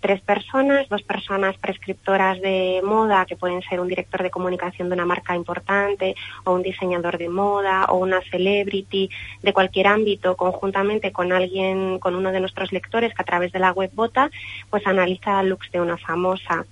tres 0.00 0.20
personas, 0.20 0.88
dos 0.88 1.02
personas 1.02 1.56
prescriptoras 1.58 2.40
de 2.40 2.80
moda, 2.84 3.26
que 3.26 3.36
pueden 3.36 3.62
ser 3.62 3.80
un 3.80 3.88
director 3.88 4.22
de 4.22 4.30
comunicación 4.30 4.88
de 4.88 4.94
una 4.94 5.06
marca 5.06 5.34
importante, 5.34 6.14
o 6.44 6.52
un 6.52 6.62
diseñador 6.62 7.18
de 7.18 7.28
moda, 7.28 7.86
o 7.86 7.96
una 7.96 8.20
celebrity 8.30 9.10
de 9.42 9.52
cualquier 9.52 9.88
ámbito, 9.88 10.36
conjuntamente 10.36 11.10
con 11.10 11.32
alguien, 11.32 11.98
con 11.98 12.14
uno 12.14 12.30
de 12.30 12.40
nuestros 12.40 12.72
lectores 12.72 13.12
que 13.12 13.22
a 13.22 13.26
través 13.26 13.50
de 13.52 13.58
la 13.58 13.72
web 13.72 13.90
vota, 13.92 14.30
pues 14.70 14.86
analiza 14.86 15.42
looks 15.42 15.70
de 15.72 15.80
una 15.80 15.96
famosa. 15.96 16.64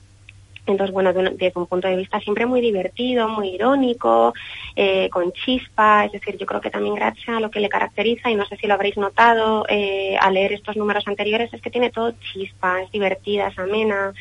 Entonces, 0.67 0.93
bueno, 0.93 1.13
desde 1.13 1.53
un 1.55 1.67
punto 1.67 1.87
de 1.89 1.97
vista 1.97 2.21
siempre 2.21 2.45
muy 2.45 2.61
divertido, 2.61 3.29
muy 3.29 3.51
irónico, 3.51 4.35
eh, 4.75 5.09
con 5.11 5.33
chispa, 5.33 6.05
es 6.05 6.13
decir, 6.13 6.37
yo 6.37 6.47
creo 6.47 6.61
que 6.61 6.71
también 6.71 6.97
Gracia 6.97 7.39
lo 7.41 7.51
que 7.51 7.61
le 7.61 7.69
caracteriza, 7.69 8.31
y 8.31 8.35
no 8.35 8.45
sé 8.47 8.57
si 8.57 8.67
lo 8.67 8.75
habréis 8.75 8.97
notado 8.97 9.65
eh, 9.69 10.17
al 10.21 10.35
leer 10.35 10.53
estos 10.53 10.77
números 10.77 11.07
anteriores, 11.07 11.53
es 11.55 11.63
que 11.63 11.71
tiene 11.71 11.91
todo 11.91 12.15
chispa, 12.33 12.83
es 12.83 12.91
divertida, 12.91 13.49
es 13.49 13.59
amena, 13.59 14.13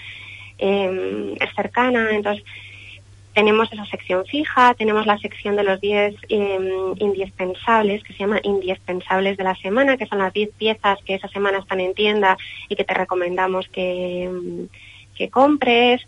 eh, 0.60 1.36
es 1.40 1.56
cercana, 1.56 2.10
entonces 2.12 2.46
tenemos 3.36 3.72
esa 3.72 3.86
sección 3.86 4.26
fija, 4.26 4.74
tenemos 4.76 5.06
la 5.06 5.18
sección 5.18 5.58
de 5.58 5.64
los 5.64 5.82
10 5.82 6.16
eh, 6.30 6.58
indispensables, 7.00 8.02
que 8.02 8.14
se 8.14 8.20
llama 8.20 8.40
indispensables 8.44 9.36
de 9.36 9.44
la 9.44 9.56
semana, 9.56 9.98
que 9.98 10.06
son 10.06 10.20
las 10.20 10.32
10 10.32 10.52
piezas 10.58 11.00
que 11.06 11.16
esa 11.16 11.28
semana 11.28 11.58
están 11.58 11.82
en 11.82 11.94
tienda 11.94 12.38
y 12.70 12.78
que 12.78 12.86
te 12.86 12.94
recomendamos 12.94 13.68
que, 13.68 14.30
mm, 14.32 15.16
que 15.18 15.30
compres. 15.30 16.02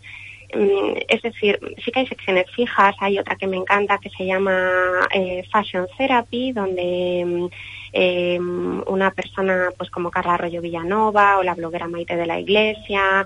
Mm, 0.54 0.96
Es 1.08 1.20
decir, 1.22 1.58
sí 1.84 1.90
que 1.90 2.00
hay 2.00 2.06
secciones 2.06 2.50
fijas, 2.52 2.94
hay 3.00 3.18
otra 3.18 3.36
que 3.36 3.46
me 3.46 3.56
encanta 3.56 3.98
que 3.98 4.08
se 4.10 4.24
llama 4.24 5.06
eh, 5.12 5.44
Fashion 5.52 5.86
Therapy, 5.96 6.52
donde 6.52 7.24
mm, 7.26 7.46
eh, 7.92 8.38
una 8.86 9.10
persona 9.10 9.70
pues 9.76 9.90
como 9.90 10.10
Carla 10.10 10.34
Arroyo 10.34 10.62
Villanova 10.62 11.38
o 11.38 11.42
la 11.42 11.54
bloguera 11.54 11.88
Maite 11.88 12.16
de 12.16 12.26
la 12.26 12.38
Iglesia 12.40 13.24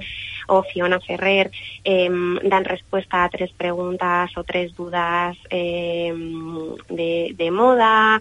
o 0.49 0.63
Fiona 0.65 1.01
Ferrer 1.01 1.51
eh, 1.85 2.11
dan 2.43 2.65
respuesta 2.65 3.25
a 3.25 3.29
tres 3.29 3.53
preguntas 3.53 4.37
o 4.37 4.45
tres 4.45 4.75
dudas 4.75 5.37
de, 5.51 7.35
de 7.37 7.51
moda. 7.51 8.21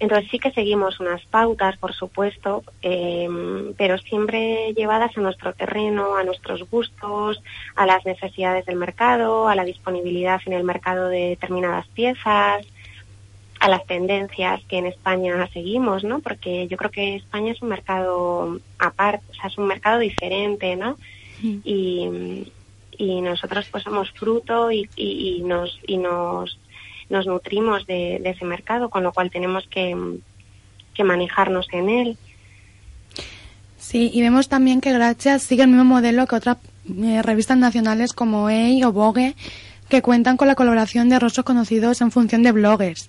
Entonces 0.00 0.30
sí 0.30 0.38
que 0.38 0.52
seguimos 0.52 1.00
unas 1.00 1.24
pautas, 1.26 1.76
por 1.76 1.92
supuesto, 1.92 2.62
eh, 2.82 3.28
pero 3.76 3.98
siempre 3.98 4.72
llevadas 4.74 5.16
a 5.16 5.20
nuestro 5.20 5.52
terreno, 5.54 6.16
a 6.16 6.22
nuestros 6.22 6.68
gustos, 6.70 7.42
a 7.74 7.84
las 7.84 8.06
necesidades 8.06 8.64
del 8.66 8.76
mercado, 8.76 9.48
a 9.48 9.56
la 9.56 9.64
disponibilidad 9.64 10.40
en 10.46 10.52
el 10.52 10.62
mercado 10.62 11.08
de 11.08 11.30
determinadas 11.30 11.88
piezas, 11.88 12.64
a 13.58 13.68
las 13.68 13.84
tendencias 13.86 14.62
que 14.68 14.78
en 14.78 14.86
España 14.86 15.48
seguimos, 15.52 16.04
¿no? 16.04 16.20
Porque 16.20 16.68
yo 16.68 16.76
creo 16.76 16.90
que 16.92 17.16
España 17.16 17.52
es 17.52 17.60
un 17.60 17.68
mercado 17.68 18.60
aparte, 18.78 19.24
o 19.30 19.34
sea, 19.34 19.46
es 19.46 19.58
un 19.58 19.66
mercado 19.66 19.98
diferente, 19.98 20.76
¿no? 20.76 20.96
Y, 21.42 22.52
y 22.96 23.20
nosotros 23.20 23.66
pues 23.70 23.84
somos 23.84 24.10
fruto 24.12 24.70
y, 24.72 24.88
y, 24.96 25.36
y 25.38 25.42
nos 25.42 25.78
y 25.86 25.96
nos 25.98 26.58
nos 27.10 27.26
nutrimos 27.26 27.86
de, 27.86 28.18
de 28.22 28.30
ese 28.30 28.44
mercado, 28.44 28.90
con 28.90 29.02
lo 29.02 29.12
cual 29.12 29.30
tenemos 29.30 29.66
que, 29.68 29.96
que 30.94 31.04
manejarnos 31.04 31.66
en 31.72 31.88
él. 31.88 32.18
Sí, 33.78 34.10
y 34.12 34.20
vemos 34.20 34.48
también 34.48 34.80
que 34.80 34.92
Gracia 34.92 35.38
sigue 35.38 35.62
el 35.62 35.68
mismo 35.68 35.84
modelo 35.84 36.26
que 36.26 36.36
otras 36.36 36.58
eh, 36.88 37.22
revistas 37.22 37.56
nacionales 37.56 38.12
como 38.12 38.50
EI 38.50 38.84
o 38.84 38.92
Vogue, 38.92 39.34
que 39.88 40.02
cuentan 40.02 40.36
con 40.36 40.48
la 40.48 40.54
colaboración 40.54 41.08
de 41.08 41.18
rostros 41.18 41.46
conocidos 41.46 42.00
en 42.00 42.10
función 42.10 42.42
de 42.42 42.52
bloggers. 42.52 43.08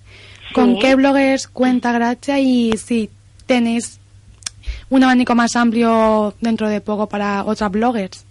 ¿Con 0.54 0.78
qué 0.78 0.94
bloggers 0.94 1.48
cuenta 1.48 1.92
Gracia 1.92 2.40
y 2.40 2.72
si 2.76 3.10
tenéis 3.46 4.00
un 4.88 5.04
abanico 5.04 5.34
más 5.34 5.54
amplio 5.56 6.34
dentro 6.40 6.68
de 6.68 6.80
poco 6.80 7.08
para 7.08 7.44
otras 7.44 7.70
bloggers? 7.70 8.24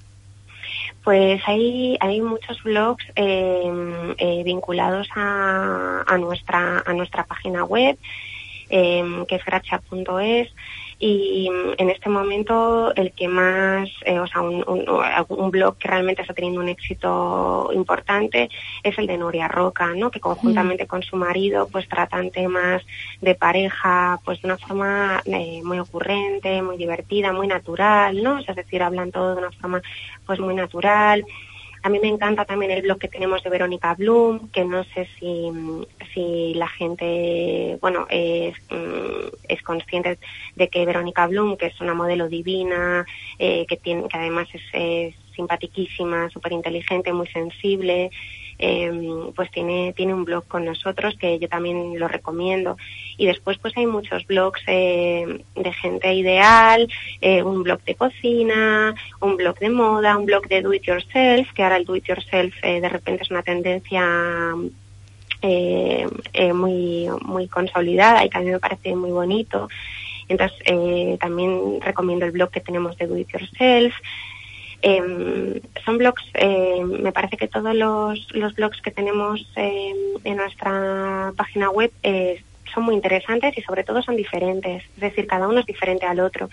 Pues 1.03 1.41
hay, 1.46 1.98
hay 2.00 2.22
muchos 2.22 2.62
blogs 2.63 3.06
eh, 3.15 4.13
eh, 4.18 4.41
vinculados 4.44 5.08
a, 5.15 6.03
a, 6.06 6.18
nuestra, 6.18 6.84
a 6.86 6.94
nuestra 6.94 7.24
página 7.24 7.63
web, 7.63 7.98
eh, 8.70 9.25
que 9.27 9.36
es 9.36 9.46
gracha.es 9.46 10.50
y 11.01 11.50
mm, 11.50 11.75
en 11.77 11.89
este 11.89 12.10
momento 12.10 12.94
el 12.94 13.13
que 13.13 13.29
más, 13.29 13.89
eh, 14.06 14.20
o 14.20 14.27
sea, 14.27 14.41
un, 14.41 14.63
un, 14.68 14.86
un, 15.29 15.51
blog 15.51 15.77
que 15.77 15.88
realmente 15.88 16.22
está 16.22 16.34
teniendo 16.34 16.60
un 16.60 16.68
éxito 16.68 17.72
importante 17.74 18.50
es 18.84 18.98
el 18.98 19.08
de 19.08 19.18
Nuria 19.18 19.48
Roca, 19.48 19.94
¿no? 19.96 20.12
Que 20.12 20.20
conjuntamente 20.20 20.88
con 20.88 21.01
su 21.01 21.15
marido 21.15 21.70
pues 21.72 21.88
tratan 21.88 22.32
temas 22.32 22.84
de 23.22 23.34
pareja 23.34 24.20
pues 24.25 24.41
de 24.41 24.48
una 24.50 24.58
forma 24.58 25.22
eh, 25.25 25.62
muy 25.63 25.79
ocurrente, 25.79 26.62
muy 26.62 26.75
divertida, 26.75 27.32
muy 27.32 27.48
natural, 27.48 28.22
¿no? 28.22 28.39
O 28.39 28.41
sea, 28.41 28.51
es 28.51 28.58
decir, 28.58 28.84
hablan 28.84 29.12
todo 29.12 29.36
de 29.36 29.41
una 29.41 29.51
forma 29.51 29.82
pues 30.25 30.39
muy 30.39 30.53
natural. 30.53 31.24
A 31.81 31.89
mí 31.89 32.00
me 32.00 32.09
encanta 32.09 32.45
también 32.45 32.71
el 32.71 32.81
blog 32.81 33.00
que 33.00 33.07
tenemos 33.07 33.41
de 33.43 33.50
Verónica 33.50 33.93
Bloom, 33.95 34.50
que 34.50 34.65
no 34.65 34.83
sé 34.83 35.07
si, 35.17 35.50
si 36.13 36.53
la 36.55 36.67
gente, 36.67 37.77
bueno, 37.81 38.05
es, 38.09 38.55
mm, 38.69 39.63
consciente 39.63 40.17
de 40.55 40.67
que 40.67 40.86
Verónica 40.86 41.27
Bloom, 41.27 41.55
que 41.55 41.67
es 41.67 41.79
una 41.79 41.93
modelo 41.93 42.27
divina, 42.27 43.05
eh, 43.38 43.65
que 43.67 43.77
tiene, 43.77 44.07
que 44.07 44.17
además 44.17 44.48
es, 44.53 44.63
es 44.74 45.15
simpatiquísima, 45.36 46.29
súper 46.31 46.53
inteligente, 46.53 47.13
muy 47.13 47.27
sensible, 47.27 48.12
eh, 48.60 48.92
pues 49.36 49.50
tiene, 49.51 49.94
tiene 49.94 50.13
un 50.13 50.25
blog 50.25 50.46
con 50.48 50.66
nosotros 50.66 51.16
que 51.18 51.39
yo 51.39 51.48
también 51.48 51.98
lo 51.98 52.08
recomiendo. 52.08 52.78
Y 53.18 53.25
después 53.25 53.58
pues 53.58 53.75
hay 53.78 53.86
muchos 53.86 54.28
blogs 54.28 54.62
eh, 54.68 55.44
de 55.56 55.74
gente 55.74 56.13
ideal, 56.13 56.88
eh, 57.22 57.42
un 57.42 57.63
blog 57.63 57.82
de 57.84 57.96
cocina, 57.96 58.94
un 59.22 59.38
blog 59.38 59.58
de 59.60 59.70
moda, 59.70 60.18
un 60.18 60.25
blog 60.25 60.48
de 60.48 60.62
do 60.62 60.74
it 60.74 60.84
yourself, 60.84 61.51
que 61.54 61.63
ahora 61.63 61.78
el 61.78 61.86
do 61.86 61.96
it 61.96 62.06
yourself 62.06 62.54
eh, 62.62 62.82
de 62.82 62.89
repente 62.89 63.24
es 63.24 63.32
una 63.32 63.42
tendencia 63.42 64.04
eh, 65.42 66.08
eh, 66.34 66.54
muy, 66.54 67.08
muy 67.22 67.48
consolidada 67.48 68.25
y 68.25 68.30
que 68.30 68.38
a 68.38 68.42
mí 68.42 68.51
me 68.51 68.60
parece 68.60 68.96
muy 68.96 69.12
bonito. 69.12 69.70
Entonces, 70.28 70.60
también 71.20 71.82
recomiendo 71.82 72.25
el 72.25 72.32
blog 72.32 72.51
que 72.51 72.60
tenemos 72.60 72.96
de 72.98 73.08
Do 73.08 73.18
It 73.18 73.30
Yourself. 73.30 73.96
Eh, 74.81 75.62
son 75.83 75.98
blogs, 75.98 76.24
eh, 76.36 76.81
me 76.83 77.12
parece 77.12 77.38
que 77.38 77.48
todos 77.48 77.75
los, 77.75 78.33
los 78.33 78.55
blogs 78.55 78.81
que 78.81 78.91
tenemos 78.91 79.45
eh, 79.55 79.93
en 80.24 80.38
nuestra 80.38 81.33
página 81.36 81.69
web 81.69 81.91
eh, 82.03 82.41
son 82.74 82.83
muy 82.83 82.95
interesantes 82.95 83.57
y 83.57 83.62
sobre 83.62 83.83
todo 83.83 84.01
son 84.01 84.15
diferentes, 84.15 84.83
es 84.83 85.00
decir, 85.00 85.27
cada 85.27 85.48
uno 85.48 85.59
es 85.59 85.65
diferente 85.65 86.05
al 86.05 86.19
otro. 86.19 86.50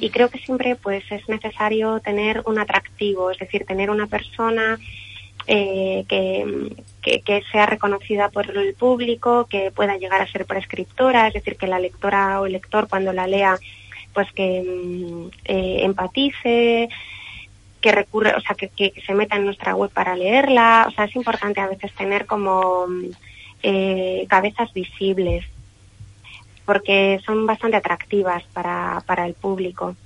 Y 0.00 0.10
creo 0.10 0.28
que 0.28 0.38
siempre 0.38 0.76
pues 0.76 1.04
es 1.10 1.28
necesario 1.28 2.00
tener 2.00 2.42
un 2.46 2.58
atractivo, 2.58 3.30
es 3.30 3.38
decir, 3.38 3.64
tener 3.64 3.90
una 3.90 4.06
persona 4.06 4.78
eh, 5.46 6.04
que, 6.08 6.76
que, 7.02 7.42
sea 7.50 7.66
reconocida 7.66 8.28
por 8.28 8.50
el 8.56 8.74
público, 8.74 9.46
que 9.50 9.72
pueda 9.72 9.96
llegar 9.96 10.20
a 10.20 10.30
ser 10.30 10.46
prescriptora, 10.46 11.26
es 11.28 11.34
decir, 11.34 11.56
que 11.56 11.66
la 11.66 11.80
lectora 11.80 12.40
o 12.40 12.46
el 12.46 12.52
lector 12.52 12.88
cuando 12.88 13.12
la 13.12 13.26
lea, 13.26 13.56
pues 14.14 14.30
que 14.32 14.58
eh, 15.44 15.78
empatice, 15.82 16.88
que 17.82 17.92
recurre, 17.92 18.34
o 18.34 18.40
sea, 18.40 18.56
que, 18.56 18.68
que, 18.68 18.94
se 19.04 19.14
meta 19.14 19.36
en 19.36 19.44
nuestra 19.44 19.74
web 19.74 19.90
para 19.90 20.16
leerla. 20.16 20.86
O 20.88 20.92
sea, 20.92 21.04
es 21.04 21.16
importante 21.16 21.60
a 21.60 21.68
veces 21.68 21.92
tener 21.92 22.24
como 22.24 22.86
eh, 23.62 24.24
cabezas 24.28 24.72
visibles, 24.72 25.44
porque 26.64 27.20
son 27.26 27.44
bastante 27.44 27.76
atractivas 27.76 28.42
para, 28.54 29.02
para 29.06 29.26
el 29.26 29.34
público. 29.34 29.96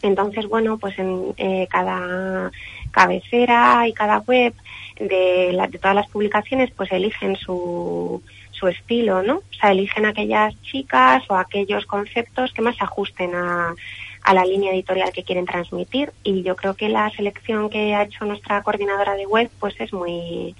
Entonces, 0.00 0.48
bueno, 0.48 0.78
pues 0.78 0.98
en 0.98 1.32
eh, 1.36 1.68
cada 1.70 2.50
cabecera 2.90 3.86
y 3.86 3.92
cada 3.92 4.18
web 4.18 4.52
de, 4.98 5.52
la, 5.52 5.68
de 5.68 5.78
todas 5.78 5.94
las 5.94 6.08
publicaciones, 6.08 6.72
pues 6.72 6.90
eligen 6.90 7.36
su, 7.36 8.20
su 8.50 8.66
estilo, 8.66 9.22
¿no? 9.22 9.36
O 9.36 9.54
sea, 9.60 9.70
eligen 9.70 10.06
aquellas 10.06 10.60
chicas 10.62 11.22
o 11.28 11.36
aquellos 11.36 11.86
conceptos 11.86 12.52
que 12.52 12.62
más 12.62 12.76
se 12.76 12.84
ajusten 12.84 13.34
a, 13.34 13.74
a 14.22 14.34
la 14.34 14.44
línea 14.44 14.72
editorial 14.72 15.12
que 15.12 15.24
quieren 15.24 15.46
transmitir 15.46 16.12
y 16.22 16.42
yo 16.42 16.54
creo 16.56 16.74
que 16.74 16.88
la 16.88 17.10
selección 17.10 17.68
que 17.68 17.94
ha 17.94 18.04
hecho 18.04 18.24
nuestra 18.24 18.62
coordinadora 18.62 19.14
de 19.14 19.26
web 19.26 19.50
pues 19.58 19.74
es 19.80 19.92
muy 19.92 20.54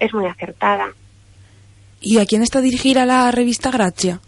es 0.00 0.14
muy 0.14 0.26
acertada. 0.26 0.88
¿Y 2.00 2.18
a 2.18 2.26
quién 2.26 2.42
está 2.42 2.60
dirigida 2.60 3.04
la 3.06 3.30
revista 3.30 3.70
Gracia? 3.70 4.20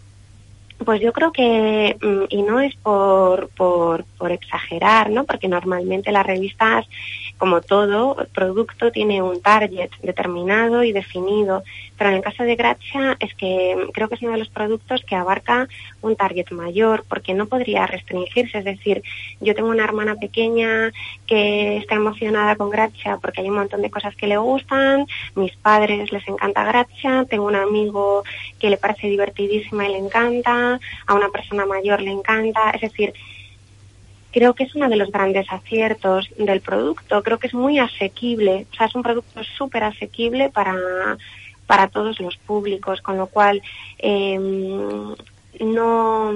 Pues 0.83 0.99
yo 0.99 1.13
creo 1.13 1.31
que, 1.31 1.95
y 2.29 2.41
no 2.41 2.59
es 2.59 2.75
por, 2.75 3.49
por, 3.49 4.03
por 4.17 4.31
exagerar, 4.31 5.11
¿no? 5.11 5.25
Porque 5.25 5.47
normalmente 5.47 6.11
las 6.11 6.25
revistas, 6.25 6.87
como 7.41 7.59
todo 7.59 8.17
producto, 8.35 8.91
tiene 8.91 9.23
un 9.23 9.41
target 9.41 9.89
determinado 10.03 10.83
y 10.83 10.91
definido. 10.91 11.63
Pero 11.97 12.11
en 12.11 12.17
el 12.17 12.21
caso 12.21 12.43
de 12.43 12.55
Gracia 12.55 13.17
es 13.19 13.33
que 13.33 13.75
creo 13.93 14.07
que 14.07 14.13
es 14.13 14.21
uno 14.21 14.33
de 14.33 14.37
los 14.37 14.49
productos 14.49 15.03
que 15.07 15.15
abarca 15.15 15.67
un 16.03 16.15
target 16.15 16.51
mayor, 16.51 17.03
porque 17.09 17.33
no 17.33 17.47
podría 17.47 17.87
restringirse. 17.87 18.59
Es 18.59 18.65
decir, 18.65 19.01
yo 19.39 19.55
tengo 19.55 19.69
una 19.69 19.85
hermana 19.85 20.17
pequeña 20.17 20.91
que 21.25 21.77
está 21.77 21.95
emocionada 21.95 22.55
con 22.57 22.69
Gracia 22.69 23.17
porque 23.19 23.41
hay 23.41 23.49
un 23.49 23.55
montón 23.55 23.81
de 23.81 23.89
cosas 23.89 24.15
que 24.15 24.27
le 24.27 24.37
gustan, 24.37 25.07
mis 25.33 25.55
padres 25.55 26.11
les 26.11 26.27
encanta 26.27 26.63
Gracia, 26.63 27.25
tengo 27.27 27.47
un 27.47 27.55
amigo 27.55 28.23
que 28.59 28.69
le 28.69 28.77
parece 28.77 29.07
divertidísima 29.07 29.87
y 29.87 29.93
le 29.93 29.97
encanta, 29.97 30.79
a 31.07 31.13
una 31.15 31.29
persona 31.29 31.65
mayor 31.65 32.01
le 32.01 32.11
encanta, 32.11 32.69
es 32.69 32.81
decir, 32.81 33.15
creo 34.31 34.53
que 34.53 34.63
es 34.63 34.75
uno 34.75 34.89
de 34.89 34.95
los 34.95 35.11
grandes 35.11 35.45
aciertos 35.51 36.29
del 36.37 36.61
producto, 36.61 37.21
creo 37.23 37.37
que 37.37 37.47
es 37.47 37.53
muy 37.53 37.79
asequible, 37.79 38.67
o 38.71 38.75
sea, 38.75 38.87
es 38.87 38.95
un 38.95 39.03
producto 39.03 39.43
súper 39.43 39.83
asequible 39.83 40.49
para, 40.49 40.75
para 41.67 41.87
todos 41.87 42.19
los 42.19 42.37
públicos, 42.37 43.01
con 43.01 43.17
lo 43.17 43.27
cual 43.27 43.61
eh, 43.99 44.37
no, 45.59 46.33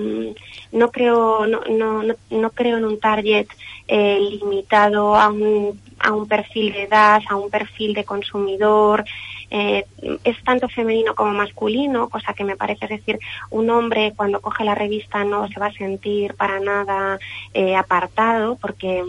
no 0.72 0.92
creo, 0.92 1.48
no, 1.48 1.62
no, 1.70 2.04
no 2.30 2.50
creo 2.52 2.78
en 2.78 2.86
un 2.86 3.00
target 3.00 3.48
eh, 3.88 4.20
limitado 4.20 5.16
a 5.16 5.30
un, 5.30 5.80
a 6.00 6.12
un 6.12 6.28
perfil 6.28 6.74
de 6.74 6.84
edad, 6.84 7.22
a 7.30 7.36
un 7.36 7.50
perfil 7.50 7.94
de 7.94 8.04
consumidor, 8.04 9.06
eh, 9.50 9.86
es 10.24 10.44
tanto 10.44 10.68
femenino 10.70 11.16
como 11.16 11.32
masculino, 11.32 12.10
cosa 12.10 12.34
que 12.34 12.44
me 12.44 12.56
parece, 12.56 12.86
es 12.86 12.92
decir, 12.92 13.20
un 13.50 13.70
hombre 13.70 14.14
cuando 14.16 14.42
coge 14.42 14.64
la 14.64 14.76
revista 14.76 15.24
no 15.24 15.48
se 15.48 15.60
va 15.60 15.68
a 15.68 15.74
sentir 15.74 16.34
para 16.36 16.60
nada 16.60 17.20
eh, 17.54 17.76
apartado 17.76 18.56
porque 18.56 19.04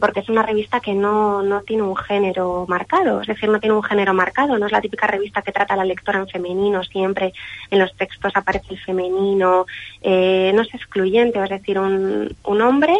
porque 0.00 0.20
es 0.20 0.28
una 0.28 0.42
revista 0.42 0.80
que 0.80 0.94
no, 0.94 1.42
no 1.42 1.62
tiene 1.62 1.82
un 1.82 1.96
género 1.96 2.66
marcado, 2.68 3.20
es 3.20 3.26
decir, 3.26 3.48
no 3.48 3.60
tiene 3.60 3.76
un 3.76 3.82
género 3.82 4.14
marcado, 4.14 4.58
no 4.58 4.66
es 4.66 4.72
la 4.72 4.80
típica 4.80 5.06
revista 5.06 5.42
que 5.42 5.52
trata 5.52 5.74
a 5.74 5.76
la 5.76 5.84
lectora 5.84 6.18
en 6.18 6.28
femenino, 6.28 6.82
siempre 6.84 7.32
en 7.70 7.78
los 7.78 7.94
textos 7.96 8.32
aparece 8.34 8.74
el 8.74 8.80
femenino, 8.80 9.66
eh, 10.02 10.52
no 10.54 10.62
es 10.62 10.74
excluyente, 10.74 11.42
es 11.42 11.50
decir, 11.50 11.78
un, 11.78 12.34
un 12.44 12.62
hombre 12.62 12.94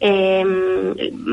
eh, 0.00 0.44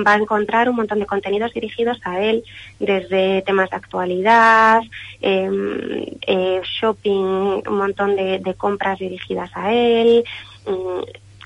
va 0.06 0.14
a 0.14 0.18
encontrar 0.18 0.70
un 0.70 0.76
montón 0.76 1.00
de 1.00 1.06
contenidos 1.06 1.54
dirigidos 1.54 2.00
a 2.04 2.22
él, 2.22 2.44
desde 2.80 3.42
temas 3.44 3.70
de 3.70 3.76
actualidad, 3.76 4.82
eh, 5.22 6.18
eh, 6.28 6.62
shopping, 6.64 7.62
un 7.68 7.78
montón 7.78 8.16
de, 8.16 8.40
de 8.40 8.54
compras 8.54 9.00
dirigidas 9.00 9.50
a 9.56 9.74
él, 9.74 10.24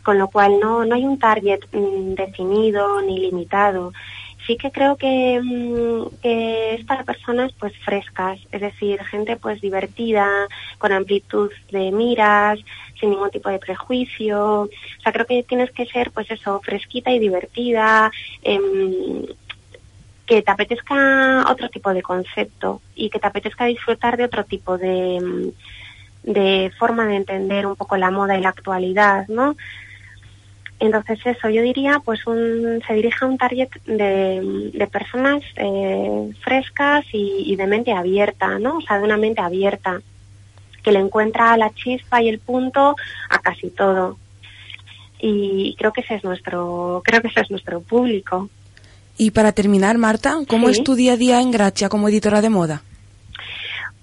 con 0.04 0.18
lo 0.18 0.28
cual 0.30 0.60
no, 0.60 0.86
no 0.86 0.96
hay 0.96 1.06
un 1.06 1.20
target 1.20 1.60
mmm, 1.72 2.14
definido 2.16 3.02
ni 3.02 3.20
limitado. 3.20 3.94
Sí 4.48 4.58
que 4.58 4.72
creo 4.72 4.96
que, 4.98 5.40
mmm, 5.42 6.18
que 6.22 6.74
es 6.76 6.86
para 6.86 7.04
personas 7.04 7.52
pues 7.60 7.74
frescas, 7.86 8.40
es 8.52 8.62
decir, 8.62 9.04
gente 9.04 9.38
pues 9.38 9.62
divertida, 9.62 10.48
con 10.80 10.92
amplitud 10.92 11.52
de 11.72 11.92
miras, 11.92 12.60
sin 13.00 13.12
ningún 13.12 13.30
tipo 13.30 13.50
de 13.50 13.60
prejuicio. 13.60 14.62
O 14.64 14.70
sea, 15.04 15.12
creo 15.12 15.26
que 15.28 15.44
tienes 15.44 15.72
que 15.72 15.86
ser 15.86 16.12
pues 16.12 16.30
eso, 16.32 16.60
fresquita 16.64 17.12
y 17.12 17.20
divertida, 17.20 18.12
eh, 18.44 19.28
que 20.26 20.42
te 20.42 20.52
apetezca 20.52 21.46
otro 21.52 21.68
tipo 21.70 21.94
de 21.94 22.02
concepto 22.02 22.82
y 22.96 23.10
que 23.10 23.20
te 23.20 23.28
apetezca 23.28 23.66
disfrutar 23.66 24.16
de 24.16 24.24
otro 24.24 24.46
tipo 24.46 24.78
de, 24.78 25.52
de 26.24 26.72
forma 26.80 27.06
de 27.06 27.18
entender 27.18 27.66
un 27.66 27.76
poco 27.76 27.98
la 27.98 28.12
moda 28.12 28.38
y 28.38 28.42
la 28.42 28.50
actualidad, 28.50 29.28
¿no? 29.28 29.58
Entonces 30.82 31.20
eso, 31.24 31.48
yo 31.50 31.62
diría, 31.62 32.02
pues 32.04 32.26
un, 32.26 32.82
se 32.88 32.94
dirige 32.96 33.24
a 33.24 33.28
un 33.28 33.38
target 33.38 33.70
de, 33.86 34.72
de 34.74 34.88
personas 34.88 35.44
eh, 35.56 36.32
frescas 36.42 37.06
y, 37.14 37.44
y, 37.46 37.56
de 37.56 37.68
mente 37.68 37.92
abierta, 37.94 38.58
¿no? 38.58 38.78
O 38.78 38.82
sea, 38.82 38.98
de 38.98 39.04
una 39.04 39.16
mente 39.16 39.42
abierta, 39.42 40.02
que 40.82 40.92
le 40.92 40.98
encuentra 40.98 41.56
la 41.56 41.70
chispa 41.70 42.24
y 42.24 42.30
el 42.30 42.40
punto 42.40 42.96
a 43.30 43.40
casi 43.40 43.70
todo. 43.70 44.18
Y 45.20 45.76
creo 45.78 45.94
que 45.94 46.02
ese 46.02 46.16
es 46.16 46.24
nuestro, 46.24 47.04
creo 47.06 47.22
que 47.22 47.28
ese 47.28 47.42
es 47.42 47.52
nuestro 47.52 47.82
público. 47.82 48.50
Y 49.20 49.30
para 49.30 49.52
terminar, 49.52 50.00
Marta, 50.00 50.40
¿cómo 50.48 50.66
Sí. 50.70 50.80
es 50.80 50.84
tu 50.84 50.96
día 50.96 51.14
a 51.14 51.18
día 51.18 51.42
en 51.42 51.52
Gracia 51.52 51.90
como 51.90 52.10
editora 52.10 52.42
de 52.42 52.50
moda? 52.50 52.82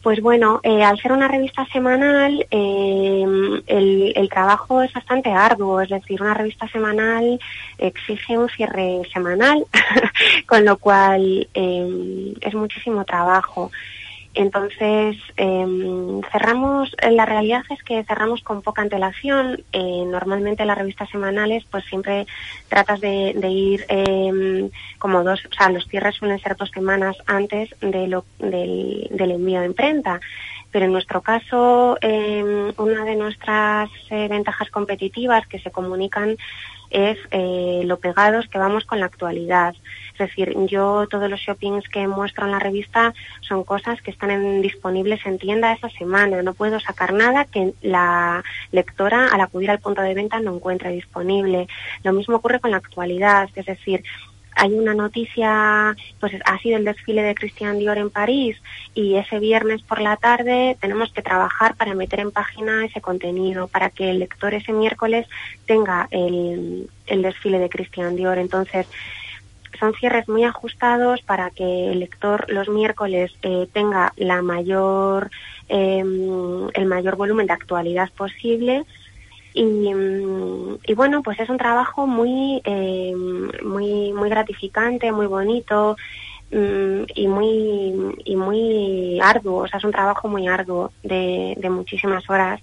Pues 0.02 0.20
bueno, 0.20 0.61
eh, 0.62 0.82
al 0.84 0.98
ser 1.00 1.11
una 1.12 1.26
revista 1.26 1.66
semanal, 1.72 2.46
eh, 2.50 3.24
el, 3.66 4.28
trabajo 4.30 4.80
es 4.82 4.92
bastante 4.92 5.30
arduo, 5.30 5.80
es 5.80 5.88
decir, 5.88 6.22
una 6.22 6.34
revista 6.34 6.68
semanal 6.68 7.38
exige 7.78 8.38
un 8.38 8.48
cierre 8.48 9.02
semanal, 9.12 9.64
con 10.46 10.64
lo 10.64 10.76
cual 10.76 11.48
eh, 11.52 12.34
es 12.40 12.54
muchísimo 12.54 13.04
trabajo. 13.04 13.72
Entonces, 14.35 15.17
eh, 15.37 16.21
cerramos, 16.31 16.95
la 17.11 17.27
realidad 17.27 17.62
es 17.71 17.83
que 17.83 18.05
cerramos 18.05 18.43
con 18.43 18.62
poca 18.62 18.83
antelación. 18.83 19.62
Eh, 19.73 20.05
normalmente 20.07 20.64
las 20.64 20.79
revistas 20.79 21.11
semanales, 21.11 21.64
pues 21.71 21.85
siempre 21.87 22.27
tratas 22.69 23.01
de, 23.01 23.35
de 23.35 23.49
ir 23.49 23.85
eh, 23.88 24.71
como 24.99 25.25
dos, 25.25 25.45
o 25.51 25.55
sea, 25.55 25.71
los 25.71 25.87
cierres 25.88 26.17
suelen 26.17 26.38
ser 26.38 26.57
dos 26.57 26.71
semanas 26.71 27.17
antes 27.27 27.75
de 27.81 28.07
lo, 28.07 28.25
del, 28.38 29.09
del 29.11 29.31
envío 29.33 29.61
de 29.61 29.67
imprenta. 29.67 30.21
Pero 30.71 30.85
en 30.85 30.93
nuestro 30.93 31.23
caso, 31.23 31.97
eh, 32.01 32.73
una 32.77 33.05
de 33.05 33.17
nuestras 33.17 33.91
eh, 34.11 34.29
ventajas 34.29 34.71
competitivas 34.71 35.47
que 35.47 35.59
se 35.61 35.71
comunican 35.71 36.37
es 36.90 37.18
eh, 37.31 37.83
lo 37.85 37.98
pegados 37.98 38.48
que 38.48 38.59
vamos 38.59 38.85
con 38.85 39.01
la 39.01 39.07
actualidad. 39.07 39.74
Es 40.12 40.18
decir, 40.18 40.53
yo 40.66 41.07
todos 41.09 41.31
los 41.31 41.38
shoppings 41.38 41.88
que 41.88 42.09
muestro 42.09 42.46
en 42.46 42.51
la 42.51 42.59
revista 42.59 43.14
son 43.40 43.62
cosas 43.62 44.03
que 44.03 44.11
están 44.11 44.61
disponibles 44.61 45.24
en 45.24 45.38
tienda 45.38 45.72
esa 45.72 45.90
semana. 45.90 46.42
No 46.42 46.55
puedo 46.55 46.81
sacar 46.81 47.12
nada 47.12 47.44
que 47.44 47.72
la 47.83 48.42
lectora 48.72 49.29
al 49.29 49.40
acudir 49.40 49.70
al 49.70 49.79
punto 49.79 50.03
de 50.03 50.14
venta 50.14 50.40
no 50.40 50.57
encuentre 50.57 50.90
disponible. 50.90 51.68
Lo 52.03 52.12
mismo 52.12 52.37
ocurre 52.37 52.59
con 52.59 52.72
la 52.72 52.79
actualidad, 52.79 53.48
es 53.55 53.66
decir, 53.66 54.03
hay 54.59 54.75
una 54.75 54.92
noticia, 54.92 55.97
pues 56.18 56.33
ha 56.44 56.59
sido 56.59 56.77
el 56.77 56.85
desfile 56.85 57.23
de 57.23 57.35
Christian 57.37 57.79
Dior 57.79 57.97
en 57.97 58.11
París 58.11 58.61
y 58.92 59.14
ese 59.14 59.38
viernes 59.38 59.83
por 59.83 60.01
la 60.01 60.16
tarde 60.16 60.77
tenemos 60.81 61.12
que 61.12 61.23
trabajar 61.23 61.77
para 61.77 61.94
meter 61.94 62.18
en 62.21 62.33
página 62.33 62.85
ese 62.85 63.01
contenido, 63.01 63.68
para 63.68 63.90
que 63.90 64.11
el 64.11 64.18
lector 64.18 64.55
ese 64.55 64.73
miércoles 64.73 65.29
tenga 65.66 66.09
el, 66.11 66.90
el 67.07 67.23
desfile 67.23 67.61
de 67.61 67.68
Christian 67.68 68.16
Dior. 68.16 68.38
Entonces, 68.38 68.88
son 69.79 69.94
cierres 69.94 70.29
muy 70.29 70.42
ajustados 70.44 71.23
para 71.23 71.51
que 71.51 71.92
el 71.92 72.01
lector 72.01 72.51
los 72.51 72.68
miércoles 72.68 73.31
eh, 73.42 73.68
tenga 73.73 74.12
la 74.16 74.42
mayor, 74.42 75.31
eh, 75.68 76.03
el 76.75 76.87
mayor 76.87 77.16
volumen 77.16 77.47
de 77.47 77.53
actualidad 77.53 78.11
posible 78.16 78.85
y, 79.59 79.92
mm, 79.92 80.79
y 80.87 80.94
bueno, 80.94 81.23
pues 81.23 81.40
es 81.40 81.49
un 81.49 81.59
trabajo 81.59 82.07
muy, 82.07 82.61
eh, 82.64 83.12
muy, 83.64 84.12
muy 84.12 84.31
gratificante, 84.31 85.11
muy 85.11 85.27
bonito 85.27 85.97
mm, 86.53 87.03
y 87.14 87.27
muy, 87.27 88.14
y 88.25 88.37
muy 88.37 89.21
arduo. 89.21 89.64
O 89.64 89.66
sea, 89.66 89.79
es 89.79 89.85
un 89.85 89.90
trabajo 89.90 90.29
muy 90.29 90.47
arduo 90.47 90.92
de, 91.03 91.57
muchísimas 91.71 92.29
horas. 92.31 92.61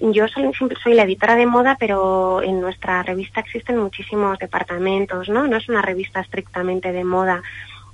Yo 0.00 0.28
soy, 0.28 0.50
soy 0.82 0.94
la 0.94 1.04
editora 1.04 1.34
de 1.36 1.46
moda, 1.46 1.76
pero 1.80 2.42
en 2.42 2.60
nuestra 2.60 3.02
revista 3.02 3.40
existen 3.40 3.78
muchísimos 3.78 4.38
departamentos, 4.38 5.28
¿no? 5.30 5.46
No 5.46 5.56
es 5.56 5.68
una 5.68 5.80
revista 5.80 6.20
estrictamente 6.20 6.92
de 6.92 7.04
moda, 7.04 7.42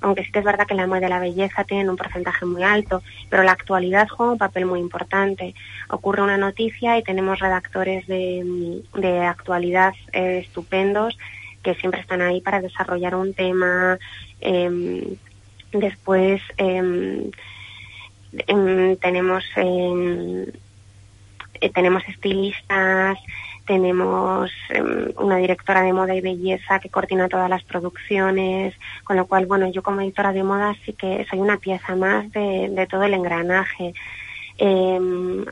aunque 0.01 0.23
sí 0.23 0.31
que 0.31 0.39
es 0.39 0.45
verdad 0.45 0.67
que 0.67 0.75
la 0.75 0.87
moda 0.87 1.07
y 1.07 1.09
la 1.09 1.19
belleza 1.19 1.63
tienen 1.63 1.89
un 1.89 1.97
porcentaje 1.97 2.45
muy 2.45 2.63
alto, 2.63 3.03
pero 3.29 3.43
la 3.43 3.51
actualidad 3.51 4.07
juega 4.07 4.33
un 4.33 4.37
papel 4.37 4.65
muy 4.65 4.79
importante. 4.79 5.53
Ocurre 5.89 6.21
una 6.21 6.37
noticia 6.37 6.97
y 6.97 7.03
tenemos 7.03 7.39
redactores 7.39 8.07
de, 8.07 8.81
de 8.95 9.19
actualidad 9.25 9.93
eh, 10.13 10.39
estupendos 10.45 11.17
que 11.63 11.75
siempre 11.75 12.01
están 12.01 12.21
ahí 12.21 12.41
para 12.41 12.61
desarrollar 12.61 13.15
un 13.15 13.33
tema. 13.33 13.97
eh, 14.41 15.17
después 15.71 16.41
eh, 16.57 17.31
em, 18.47 18.95
tenemos 18.97 19.43
em, 19.55 20.45
eh, 21.61 21.69
tenemos 21.73 22.03
estilistas, 22.07 23.17
tenemos 23.69 24.49
em, 24.69 25.13
una 25.17 25.37
directora 25.37 25.83
de 25.83 25.93
moda 25.93 26.15
y 26.15 26.21
belleza 26.21 26.79
que 26.79 26.89
coordina 26.89 27.29
todas 27.29 27.47
las 27.51 27.63
producciones, 27.63 28.73
con 29.03 29.15
lo 29.15 29.27
cual, 29.27 29.45
bueno, 29.45 29.69
yo 29.71 29.83
como 29.83 30.01
editora 30.01 30.33
de 30.33 30.41
moda 30.41 30.75
sí 30.83 30.93
que 30.93 31.23
soy 31.29 31.37
una 31.37 31.57
pieza 31.57 31.95
más 31.95 32.31
de, 32.31 32.87
todo 32.89 33.03
el 33.03 33.13
engranaje. 33.13 33.93
Em, 34.57 35.45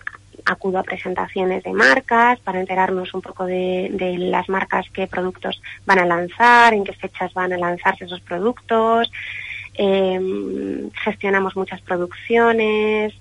acudo 0.45 0.79
a 0.79 0.83
presentaciones 0.83 1.61
de 1.63 1.73
marcas 1.73 2.39
para 2.39 2.59
enterarnos 2.59 3.13
un 3.13 3.21
poco 3.21 3.45
de, 3.45 3.89
de 3.91 4.17
las 4.17 4.49
marcas, 4.49 4.87
qué 4.91 5.05
productos 5.05 5.61
van 5.85 5.99
a 5.99 6.05
lanzar, 6.05 6.73
en 6.73 6.85
qué 6.85 6.93
fechas 6.93 7.31
van 7.35 7.53
a 7.53 7.57
lanzarse 7.57 8.05
esos 8.05 8.21
productos. 8.21 9.11
Em, 9.75 10.89
gestionamos 11.03 11.55
muchas 11.55 11.81
producciones, 11.81 13.13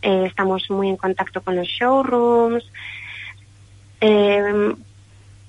eh, 0.00 0.24
estamos 0.26 0.70
muy 0.70 0.88
en 0.88 0.96
contacto 0.96 1.42
con 1.42 1.56
los 1.56 1.68
showrooms. 1.68 2.64
Eh, 4.00 4.40
eh, 4.40 4.76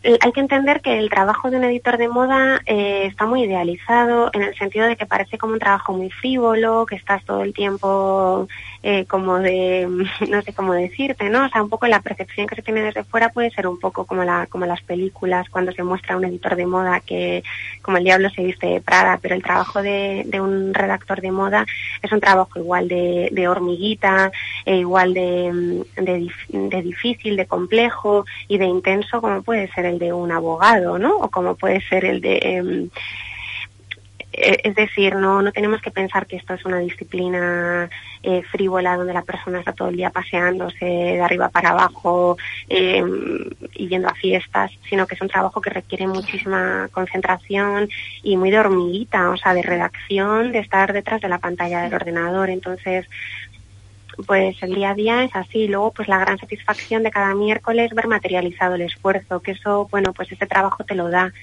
hay 0.03 0.31
que 0.31 0.39
entender 0.39 0.81
que 0.81 0.97
el 0.97 1.09
trabajo 1.09 1.51
de 1.51 1.57
un 1.57 1.63
editor 1.63 1.97
de 1.97 2.07
moda 2.07 2.61
eh, 2.65 3.05
está 3.05 3.27
muy 3.27 3.43
idealizado 3.43 4.31
en 4.33 4.41
el 4.41 4.55
sentido 4.57 4.87
de 4.87 4.95
que 4.95 5.05
parece 5.05 5.37
como 5.37 5.53
un 5.53 5.59
trabajo 5.59 5.93
muy 5.93 6.09
frívolo, 6.09 6.87
que 6.87 6.95
estás 6.95 7.23
todo 7.23 7.43
el 7.43 7.53
tiempo 7.53 8.47
eh, 8.81 9.05
como 9.05 9.37
de, 9.37 9.87
no 10.29 10.41
sé 10.41 10.53
cómo 10.53 10.73
decirte, 10.73 11.29
¿no? 11.29 11.45
O 11.45 11.49
sea, 11.49 11.61
un 11.61 11.69
poco 11.69 11.85
la 11.85 12.01
percepción 12.01 12.47
que 12.47 12.55
se 12.55 12.63
tiene 12.63 12.81
desde 12.81 13.03
fuera 13.03 13.29
puede 13.29 13.51
ser 13.51 13.67
un 13.67 13.79
poco 13.79 14.05
como, 14.05 14.23
la, 14.23 14.47
como 14.47 14.65
las 14.65 14.81
películas 14.81 15.49
cuando 15.51 15.71
se 15.71 15.83
muestra 15.83 16.17
un 16.17 16.25
editor 16.25 16.55
de 16.55 16.65
moda 16.65 16.99
que 17.01 17.43
como 17.83 17.97
el 17.97 18.03
diablo 18.03 18.31
se 18.31 18.43
viste 18.43 18.67
de 18.67 18.81
Prada, 18.81 19.19
pero 19.21 19.35
el 19.35 19.43
trabajo 19.43 19.83
de, 19.83 20.23
de 20.25 20.41
un 20.41 20.73
redactor 20.73 21.21
de 21.21 21.31
moda 21.31 21.65
es 22.01 22.11
un 22.11 22.19
trabajo 22.19 22.57
igual 22.57 22.87
de, 22.87 23.29
de 23.31 23.47
hormiguita, 23.47 24.31
igual 24.65 25.13
de, 25.13 25.51
mm, 25.53 26.69
de 26.69 26.81
difícil, 26.81 27.35
de 27.35 27.45
complejo 27.45 28.25
y 28.47 28.57
de 28.57 28.65
intenso 28.65 29.21
como 29.21 29.43
puede 29.43 29.71
ser 29.73 29.90
el 29.91 29.99
de 29.99 30.13
un 30.13 30.31
abogado, 30.31 30.97
¿no? 30.97 31.17
O 31.17 31.29
como 31.29 31.55
puede 31.55 31.81
ser 31.81 32.05
el 32.05 32.21
de... 32.21 32.39
em, 32.41 32.89
eh, 34.33 34.61
es 34.63 34.75
decir, 34.75 35.15
no, 35.15 35.41
no 35.41 35.51
tenemos 35.51 35.81
que 35.81 35.91
pensar 35.91 36.25
que 36.25 36.37
esto 36.37 36.53
es 36.53 36.63
una 36.63 36.79
disciplina 36.79 37.89
eh, 38.23 38.43
frívola 38.43 38.95
donde 38.95 39.13
la 39.13 39.23
persona 39.23 39.59
está 39.59 39.73
todo 39.73 39.89
el 39.89 39.97
día 39.97 40.09
paseándose 40.09 40.85
de 40.85 41.21
arriba 41.21 41.49
para 41.49 41.71
abajo 41.71 42.37
eh, 42.69 43.03
y 43.73 43.87
yendo 43.89 44.07
a 44.07 44.13
fiestas, 44.13 44.71
sino 44.89 45.05
que 45.05 45.15
es 45.15 45.21
un 45.21 45.27
trabajo 45.27 45.59
que 45.59 45.69
requiere 45.69 46.07
muchísima 46.07 46.87
concentración 46.91 47.89
y 48.23 48.37
muy 48.37 48.51
de 48.51 48.59
hormiguita, 48.59 49.31
o 49.31 49.37
sea, 49.37 49.53
de 49.53 49.63
redacción, 49.63 50.51
de 50.51 50.59
estar 50.59 50.93
detrás 50.93 51.19
de 51.21 51.29
la 51.29 51.39
pantalla 51.39 51.81
del 51.81 51.93
ordenador. 51.93 52.49
Entonces, 52.49 53.07
pues 54.25 54.61
el 54.61 54.75
día 54.75 54.91
a 54.91 54.95
día 54.95 55.23
es 55.23 55.35
así. 55.35 55.67
Luego, 55.67 55.91
pues 55.91 56.07
la 56.07 56.19
gran 56.19 56.37
satisfacción 56.37 57.03
de 57.03 57.11
cada 57.11 57.33
miércoles 57.35 57.93
ver 57.93 58.07
materializado 58.07 58.75
el 58.75 58.81
esfuerzo, 58.81 59.41
que 59.41 59.51
eso, 59.51 59.87
bueno, 59.91 60.13
pues 60.13 60.31
ese 60.31 60.47
trabajo 60.47 60.83
te 60.83 60.95
lo 60.95 61.09
da, 61.09 61.33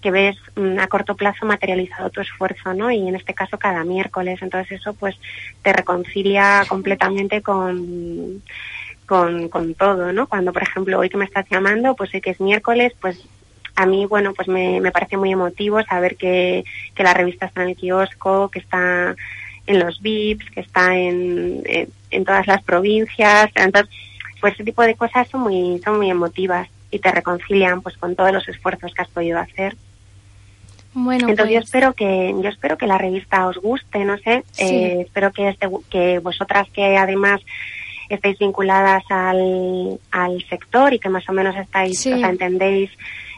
que 0.00 0.10
ves 0.10 0.36
mm, 0.56 0.78
a 0.78 0.86
corto 0.86 1.16
plazo 1.16 1.46
materializado 1.46 2.10
tu 2.10 2.20
esfuerzo, 2.20 2.74
¿no? 2.74 2.90
Y 2.90 3.08
en 3.08 3.16
este 3.16 3.34
caso 3.34 3.58
cada 3.58 3.84
miércoles. 3.84 4.40
Entonces 4.42 4.80
eso, 4.80 4.94
pues 4.94 5.16
te 5.62 5.72
reconcilia 5.72 6.64
completamente 6.68 7.42
con 7.42 8.42
con, 9.08 9.48
con 9.48 9.74
todo, 9.74 10.12
¿no? 10.12 10.28
Cuando, 10.28 10.52
por 10.52 10.62
ejemplo, 10.62 10.98
hoy 10.98 11.08
que 11.08 11.16
me 11.16 11.24
estás 11.24 11.46
llamando, 11.50 11.96
pues 11.96 12.10
sé 12.10 12.20
que 12.20 12.28
es 12.28 12.40
miércoles, 12.40 12.92
pues 13.00 13.26
a 13.74 13.86
mí, 13.86 14.04
bueno, 14.04 14.34
pues 14.34 14.48
me, 14.48 14.80
me 14.82 14.90
parece 14.90 15.16
muy 15.16 15.32
emotivo 15.32 15.82
saber 15.82 16.16
que, 16.16 16.64
que 16.94 17.02
la 17.02 17.14
revista 17.14 17.46
está 17.46 17.62
en 17.62 17.70
el 17.70 17.76
kiosco, 17.76 18.50
que 18.50 18.58
está 18.58 19.16
en 19.68 19.78
los 19.78 20.00
VIPs, 20.00 20.50
que 20.50 20.60
está 20.60 20.96
en, 20.96 21.62
en, 21.66 21.88
en 22.10 22.24
todas 22.24 22.46
las 22.46 22.62
provincias. 22.62 23.50
Entonces, 23.54 23.94
pues 24.40 24.54
ese 24.54 24.64
tipo 24.64 24.82
de 24.82 24.94
cosas 24.94 25.28
son 25.28 25.42
muy, 25.42 25.80
son 25.84 25.98
muy 25.98 26.10
emotivas 26.10 26.68
y 26.90 26.98
te 26.98 27.10
reconcilian 27.12 27.82
pues 27.82 27.96
con 27.98 28.16
todos 28.16 28.32
los 28.32 28.48
esfuerzos 28.48 28.92
que 28.94 29.02
has 29.02 29.08
podido 29.08 29.38
hacer. 29.38 29.76
Bueno, 30.94 31.28
Entonces 31.28 31.52
yo 31.54 31.60
pues, 31.60 31.66
espero 31.66 31.92
que 31.92 32.34
yo 32.42 32.48
espero 32.48 32.78
que 32.78 32.86
la 32.86 32.98
revista 32.98 33.46
os 33.46 33.58
guste, 33.58 34.04
no 34.04 34.16
sé, 34.18 34.42
Sí. 34.52 34.64
eh, 34.64 35.00
espero 35.02 35.32
que 35.32 35.48
este, 35.50 35.68
que 35.90 36.18
vosotras 36.18 36.66
que 36.72 36.96
además 36.96 37.40
estáis 38.08 38.38
vinculadas 38.38 39.04
al, 39.10 40.00
al 40.10 40.42
sector 40.48 40.94
y 40.94 40.98
que 40.98 41.10
más 41.10 41.28
o 41.28 41.32
menos 41.32 41.54
estáis, 41.56 42.00
Sí. 42.00 42.12
o 42.12 42.18
sea, 42.18 42.30
entendéis 42.30 42.90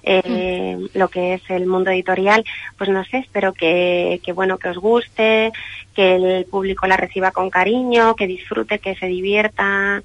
eh, 0.02 0.78
lo 0.94 1.08
que 1.08 1.34
es 1.34 1.42
el 1.50 1.66
mundo 1.66 1.90
editorial, 1.90 2.44
pues 2.78 2.90
no 2.90 3.04
sé, 3.04 3.18
espero 3.18 3.52
que, 3.52 4.20
que 4.24 4.32
bueno, 4.32 4.58
que 4.58 4.68
os 4.70 4.78
guste, 4.78 5.52
que 5.94 6.14
el 6.16 6.44
público 6.46 6.86
la 6.86 6.96
reciba 6.96 7.30
con 7.32 7.50
cariño, 7.50 8.14
que 8.16 8.26
disfrute, 8.26 8.78
que 8.78 8.94
se 8.96 9.06
divierta 9.06 10.02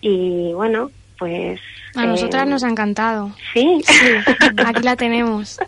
y 0.00 0.52
bueno, 0.54 0.90
pues 1.18 1.60
a 1.96 2.06
nosotras 2.06 2.46
eh, 2.46 2.50
nos 2.50 2.62
ha 2.62 2.68
encantado. 2.68 3.32
sí, 3.52 3.80
Sí, 3.84 3.94
aquí 4.64 4.82
la 4.82 4.94
tenemos. 4.96 5.58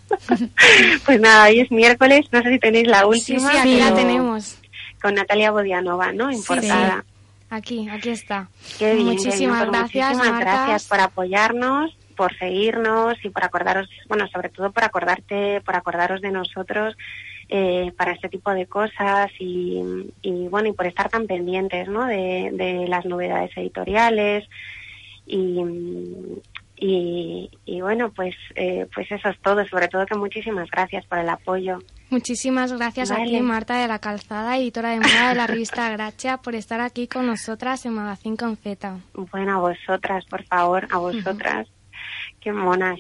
pues 1.05 1.21
nada, 1.21 1.47
hoy 1.47 1.61
es 1.61 1.71
miércoles, 1.73 2.27
no 2.31 2.43
sé 2.43 2.51
si 2.51 2.59
tenéis 2.59 2.87
la 2.87 3.01
Sí, 3.01 3.05
última. 3.07 3.51
sí, 3.53 3.57
aquí 3.59 3.79
la 3.79 3.95
tenemos. 3.95 4.59
Con 5.03 5.15
Natalia 5.15 5.51
Bodianova, 5.51 6.13
¿no? 6.13 6.29
En 6.31 6.39
Sí, 6.39 6.45
portada. 6.47 7.05
Aquí, 7.49 7.89
aquí 7.89 8.11
está. 8.11 8.49
Qué 8.79 8.95
bien, 8.95 9.07
Muchísimas 9.09 9.59
bien. 9.61 9.71
Pues 9.71 9.71
gracias, 9.73 10.17
Muchísimas 10.17 10.41
gracias 10.41 10.85
por 10.87 11.01
apoyarnos, 11.01 11.97
por 12.21 12.37
seguirnos 12.37 13.17
y 13.25 13.31
por 13.31 13.43
acordaros, 13.43 13.89
bueno, 14.07 14.29
sobre 14.29 14.51
todo 14.51 14.71
por 14.73 14.85
acordarte, 14.85 15.63
por 15.63 15.75
acordaros 15.75 16.21
de 16.21 16.31
nosotros 16.31 16.95
eh, 17.49 17.95
para 17.97 18.13
este 18.13 18.29
tipo 18.29 18.53
de 18.53 18.67
cosas 18.67 19.31
y, 19.39 19.81
y, 20.21 20.49
bueno, 20.49 20.69
y 20.69 20.75
por 20.75 20.87
estar 20.87 21.09
tan 21.09 21.27
pendientes, 21.27 21.89
¿no? 21.89 22.05
De, 22.05 22.51
de 22.53 22.87
las 22.89 23.07
novedades 23.07 23.57
editoriales 23.57 24.47
y, 25.25 25.63
y, 26.77 27.51
y 27.65 27.81
bueno, 27.81 28.13
pues, 28.15 28.35
eh, 28.55 28.87
pues 28.95 29.11
eso 29.11 29.31
es 29.31 29.39
todo. 29.41 29.67
Sobre 29.67 29.89
todo 29.89 30.05
que 30.05 30.19
muchísimas 30.19 30.71
gracias 30.71 31.07
por 31.07 31.21
el 31.21 31.29
apoyo. 31.31 31.79
Muchísimas 32.11 32.71
gracias 32.75 33.11
a 33.13 33.17
ti, 33.17 33.41
Marta 33.41 33.81
de 33.81 33.89
la 33.89 33.99
Calzada, 33.99 34.59
editora 34.59 34.91
de 34.91 35.01
moda 35.01 35.31
de 35.31 35.37
la 35.37 35.47
revista 35.47 35.89
Gracia, 35.89 36.37
por 36.37 36.55
estar 36.55 36.83
aquí 36.83 37.09
con 37.09 37.25
nosotras 37.27 37.87
en 37.87 37.95
Magazine 37.95 38.37
con 38.37 38.59
Z. 38.59 38.99
Bueno, 39.15 39.57
a 39.57 39.61
vosotras, 39.61 40.27
por 40.27 40.45
favor, 40.45 40.87
a 40.91 40.99
vosotras. 40.99 41.67
Qué 42.41 42.53
monas. 42.53 42.99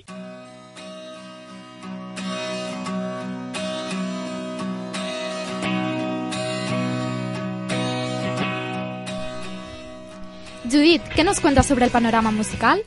Judith, 10.70 11.03
¿qué 11.16 11.24
nos 11.24 11.40
cuentas 11.40 11.66
sobre 11.66 11.87
el 11.87 11.90
panorama 11.90 12.31
musical? 12.31 12.83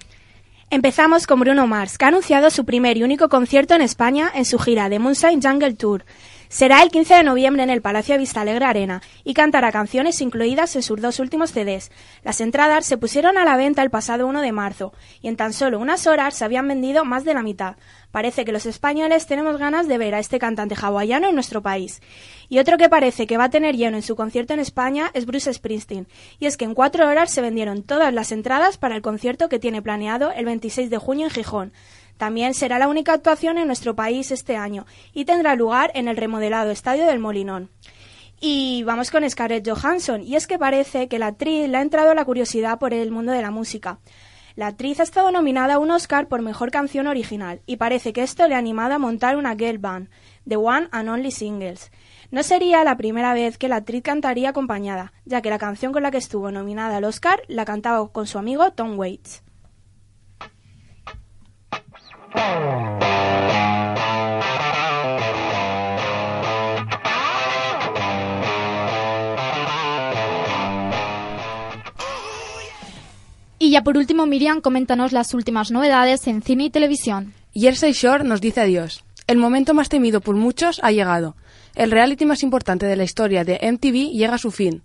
Empezamos 0.69 1.27
con 1.27 1.39
Bruno 1.39 1.67
Mars, 1.67 1.97
que 1.97 2.05
ha 2.05 2.07
anunciado 2.07 2.49
su 2.49 2.65
primer 2.65 2.97
y 2.97 3.03
único 3.03 3.29
concierto 3.29 3.73
en 3.73 3.81
España 3.81 4.31
en 4.33 4.45
su 4.45 4.57
gira 4.57 4.89
de 4.89 4.99
Moonshine 4.99 5.41
Jungle 5.41 5.73
Tour. 5.73 6.05
Será 6.53 6.83
el 6.83 6.91
15 6.91 7.15
de 7.15 7.23
noviembre 7.23 7.63
en 7.63 7.71
el 7.71 7.81
Palacio 7.81 8.13
de 8.13 8.19
Vista 8.19 8.41
Alegre 8.41 8.65
Arena 8.65 9.01
y 9.23 9.33
cantará 9.33 9.71
canciones 9.71 10.21
incluidas 10.21 10.75
en 10.75 10.83
sus 10.83 11.01
dos 11.01 11.17
últimos 11.17 11.49
CDs. 11.49 11.89
Las 12.23 12.41
entradas 12.41 12.85
se 12.85 12.99
pusieron 12.99 13.39
a 13.39 13.43
la 13.43 13.57
venta 13.57 13.81
el 13.81 13.89
pasado 13.89 14.27
1 14.27 14.39
de 14.39 14.51
marzo 14.51 14.93
y 15.19 15.29
en 15.29 15.35
tan 15.35 15.51
solo 15.51 15.79
unas 15.79 16.05
horas 16.05 16.35
se 16.35 16.45
habían 16.45 16.67
vendido 16.67 17.05
más 17.05 17.25
de 17.25 17.33
la 17.33 17.41
mitad. 17.41 17.77
Parece 18.11 18.45
que 18.45 18.51
los 18.51 18.67
españoles 18.67 19.25
tenemos 19.25 19.57
ganas 19.57 19.87
de 19.87 19.97
ver 19.97 20.13
a 20.13 20.19
este 20.19 20.37
cantante 20.37 20.75
hawaiano 20.79 21.29
en 21.29 21.33
nuestro 21.33 21.63
país. 21.63 22.03
Y 22.49 22.59
otro 22.59 22.77
que 22.77 22.87
parece 22.87 23.25
que 23.25 23.37
va 23.37 23.45
a 23.45 23.49
tener 23.49 23.75
lleno 23.75 23.97
en 23.97 24.03
su 24.03 24.15
concierto 24.15 24.53
en 24.53 24.59
España 24.59 25.09
es 25.15 25.25
Bruce 25.25 25.51
Springsteen. 25.51 26.07
Y 26.37 26.45
es 26.45 26.55
que 26.55 26.65
en 26.65 26.75
cuatro 26.75 27.07
horas 27.07 27.31
se 27.31 27.41
vendieron 27.41 27.81
todas 27.81 28.13
las 28.13 28.31
entradas 28.31 28.77
para 28.77 28.95
el 28.95 29.01
concierto 29.01 29.49
que 29.49 29.57
tiene 29.57 29.81
planeado 29.81 30.31
el 30.31 30.45
26 30.45 30.91
de 30.91 30.99
junio 30.99 31.25
en 31.25 31.31
Gijón. 31.31 31.73
También 32.17 32.53
será 32.53 32.79
la 32.79 32.87
única 32.87 33.13
actuación 33.13 33.57
en 33.57 33.67
nuestro 33.67 33.95
país 33.95 34.31
este 34.31 34.55
año 34.55 34.85
y 35.13 35.25
tendrá 35.25 35.55
lugar 35.55 35.91
en 35.93 36.07
el 36.07 36.17
remodelado 36.17 36.71
Estadio 36.71 37.05
del 37.05 37.19
Molinón. 37.19 37.69
Y 38.39 38.83
vamos 38.83 39.09
con 39.09 39.29
Scarlett 39.29 39.67
Johansson, 39.67 40.21
y 40.21 40.35
es 40.35 40.47
que 40.47 40.59
parece 40.59 41.07
que 41.07 41.17
la 41.17 41.27
actriz 41.27 41.69
le 41.69 41.77
ha 41.77 41.81
entrado 41.81 42.13
la 42.13 42.25
curiosidad 42.25 42.77
por 42.77 42.93
el 42.93 43.09
mundo 43.09 43.31
de 43.31 43.41
la 43.41 43.51
música. 43.51 43.99
La 44.55 44.67
actriz 44.67 44.99
ha 44.99 45.03
estado 45.03 45.31
nominada 45.31 45.75
a 45.75 45.79
un 45.79 45.89
Oscar 45.89 46.27
por 46.27 46.41
Mejor 46.41 46.69
Canción 46.69 47.07
Original, 47.07 47.61
y 47.65 47.77
parece 47.77 48.11
que 48.11 48.21
esto 48.21 48.47
le 48.47 48.55
ha 48.55 48.57
animado 48.57 48.93
a 48.93 48.99
montar 48.99 49.37
una 49.37 49.55
girl 49.55 49.77
band, 49.77 50.09
The 50.47 50.57
One 50.57 50.89
and 50.91 51.09
Only 51.09 51.31
Singles. 51.31 51.89
No 52.31 52.43
sería 52.43 52.83
la 52.83 52.97
primera 52.97 53.33
vez 53.33 53.57
que 53.57 53.69
la 53.69 53.77
actriz 53.77 54.03
cantaría 54.03 54.49
acompañada, 54.49 55.13
ya 55.23 55.41
que 55.41 55.49
la 55.49 55.57
canción 55.57 55.93
con 55.93 56.03
la 56.03 56.11
que 56.11 56.17
estuvo 56.17 56.51
nominada 56.51 56.97
al 56.97 57.05
Oscar 57.05 57.41
la 57.47 57.63
cantaba 57.63 58.11
con 58.11 58.27
su 58.27 58.37
amigo 58.37 58.71
Tom 58.73 58.99
Waits. 58.99 59.41
Y 73.63 73.69
ya 73.69 73.81
por 73.81 73.97
último, 73.97 74.25
Miriam, 74.25 74.59
coméntanos 74.59 75.13
las 75.13 75.33
últimas 75.33 75.71
novedades 75.71 76.27
en 76.27 76.41
cine 76.41 76.65
y 76.65 76.69
televisión. 76.69 77.33
Jersey 77.53 77.93
Shore 77.93 78.25
nos 78.25 78.41
dice 78.41 78.59
adiós. 78.59 79.05
El 79.25 79.37
momento 79.37 79.73
más 79.73 79.87
temido 79.87 80.19
por 80.19 80.35
muchos 80.35 80.81
ha 80.83 80.91
llegado. 80.91 81.37
El 81.73 81.89
reality 81.89 82.25
más 82.25 82.43
importante 82.43 82.85
de 82.87 82.97
la 82.97 83.05
historia 83.05 83.45
de 83.45 83.59
MTV 83.61 84.11
llega 84.11 84.35
a 84.35 84.37
su 84.37 84.51
fin. 84.51 84.81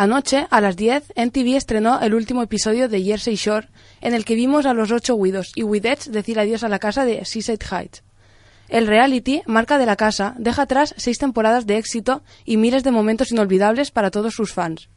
Anoche, 0.00 0.46
a 0.50 0.60
las 0.60 0.76
10, 0.76 1.14
MTV 1.16 1.56
estrenó 1.56 2.00
el 2.00 2.14
último 2.14 2.44
episodio 2.44 2.88
de 2.88 3.02
Jersey 3.02 3.34
Shore, 3.34 3.66
en 4.00 4.14
el 4.14 4.24
que 4.24 4.36
vimos 4.36 4.64
a 4.64 4.72
los 4.72 4.92
ocho 4.92 5.16
Widows 5.16 5.50
y 5.56 5.64
Widettes 5.64 6.12
decir 6.12 6.38
adiós 6.38 6.62
a 6.62 6.68
la 6.68 6.78
casa 6.78 7.04
de 7.04 7.24
Seaside 7.24 7.66
Heights. 7.68 8.04
El 8.68 8.86
reality, 8.86 9.42
marca 9.46 9.76
de 9.76 9.86
la 9.86 9.96
casa, 9.96 10.36
deja 10.38 10.62
atrás 10.62 10.94
seis 10.98 11.18
temporadas 11.18 11.66
de 11.66 11.78
éxito 11.78 12.22
y 12.44 12.58
miles 12.58 12.84
de 12.84 12.92
momentos 12.92 13.32
inolvidables 13.32 13.90
para 13.90 14.12
todos 14.12 14.34
sus 14.34 14.52
fans. 14.52 14.88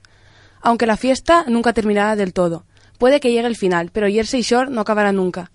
Aunque 0.62 0.86
la 0.86 0.98
fiesta 0.98 1.46
nunca 1.48 1.74
terminará 1.74 2.16
del 2.16 2.32
todo. 2.32 2.68
Puede 3.00 3.20
que 3.20 3.32
llegue 3.32 3.48
el 3.48 3.58
final, 3.58 3.90
pero 3.92 4.08
Jersey 4.08 4.44
Shore 4.44 4.70
no 4.70 4.82
acabará 4.82 5.12
nunca. 5.12 5.50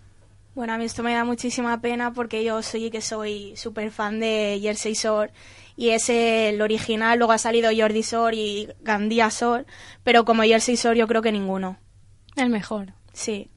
Bueno, 0.57 0.73
a 0.73 0.79
mí 0.79 0.87
esto 0.87 1.03
me 1.03 1.13
da 1.13 1.23
muchísima 1.23 1.83
pena 1.83 2.15
porque 2.15 2.43
yo 2.43 2.63
soy 2.63 2.91
que 2.91 3.03
soy 3.03 3.55
súper 3.57 3.91
fan 3.91 4.21
de 4.21 4.59
Jersey 4.63 4.95
Shore 4.95 5.31
y 5.77 5.91
es 5.91 6.09
el 6.09 6.63
original, 6.63 7.19
luego 7.19 7.35
ha 7.35 7.39
salido 7.39 7.71
Jordi 7.77 8.01
Shore 8.01 8.35
y 8.35 8.69
Gandía 8.81 9.29
Shore, 9.29 9.67
pero 10.03 10.25
como 10.25 10.45
Jersey 10.45 10.77
Shore 10.77 10.99
yo 10.99 11.07
creo 11.07 11.21
que 11.21 11.31
ninguno. 11.31 11.77
El 12.37 12.49
mejor. 12.49 12.95
Sí. 13.13 13.51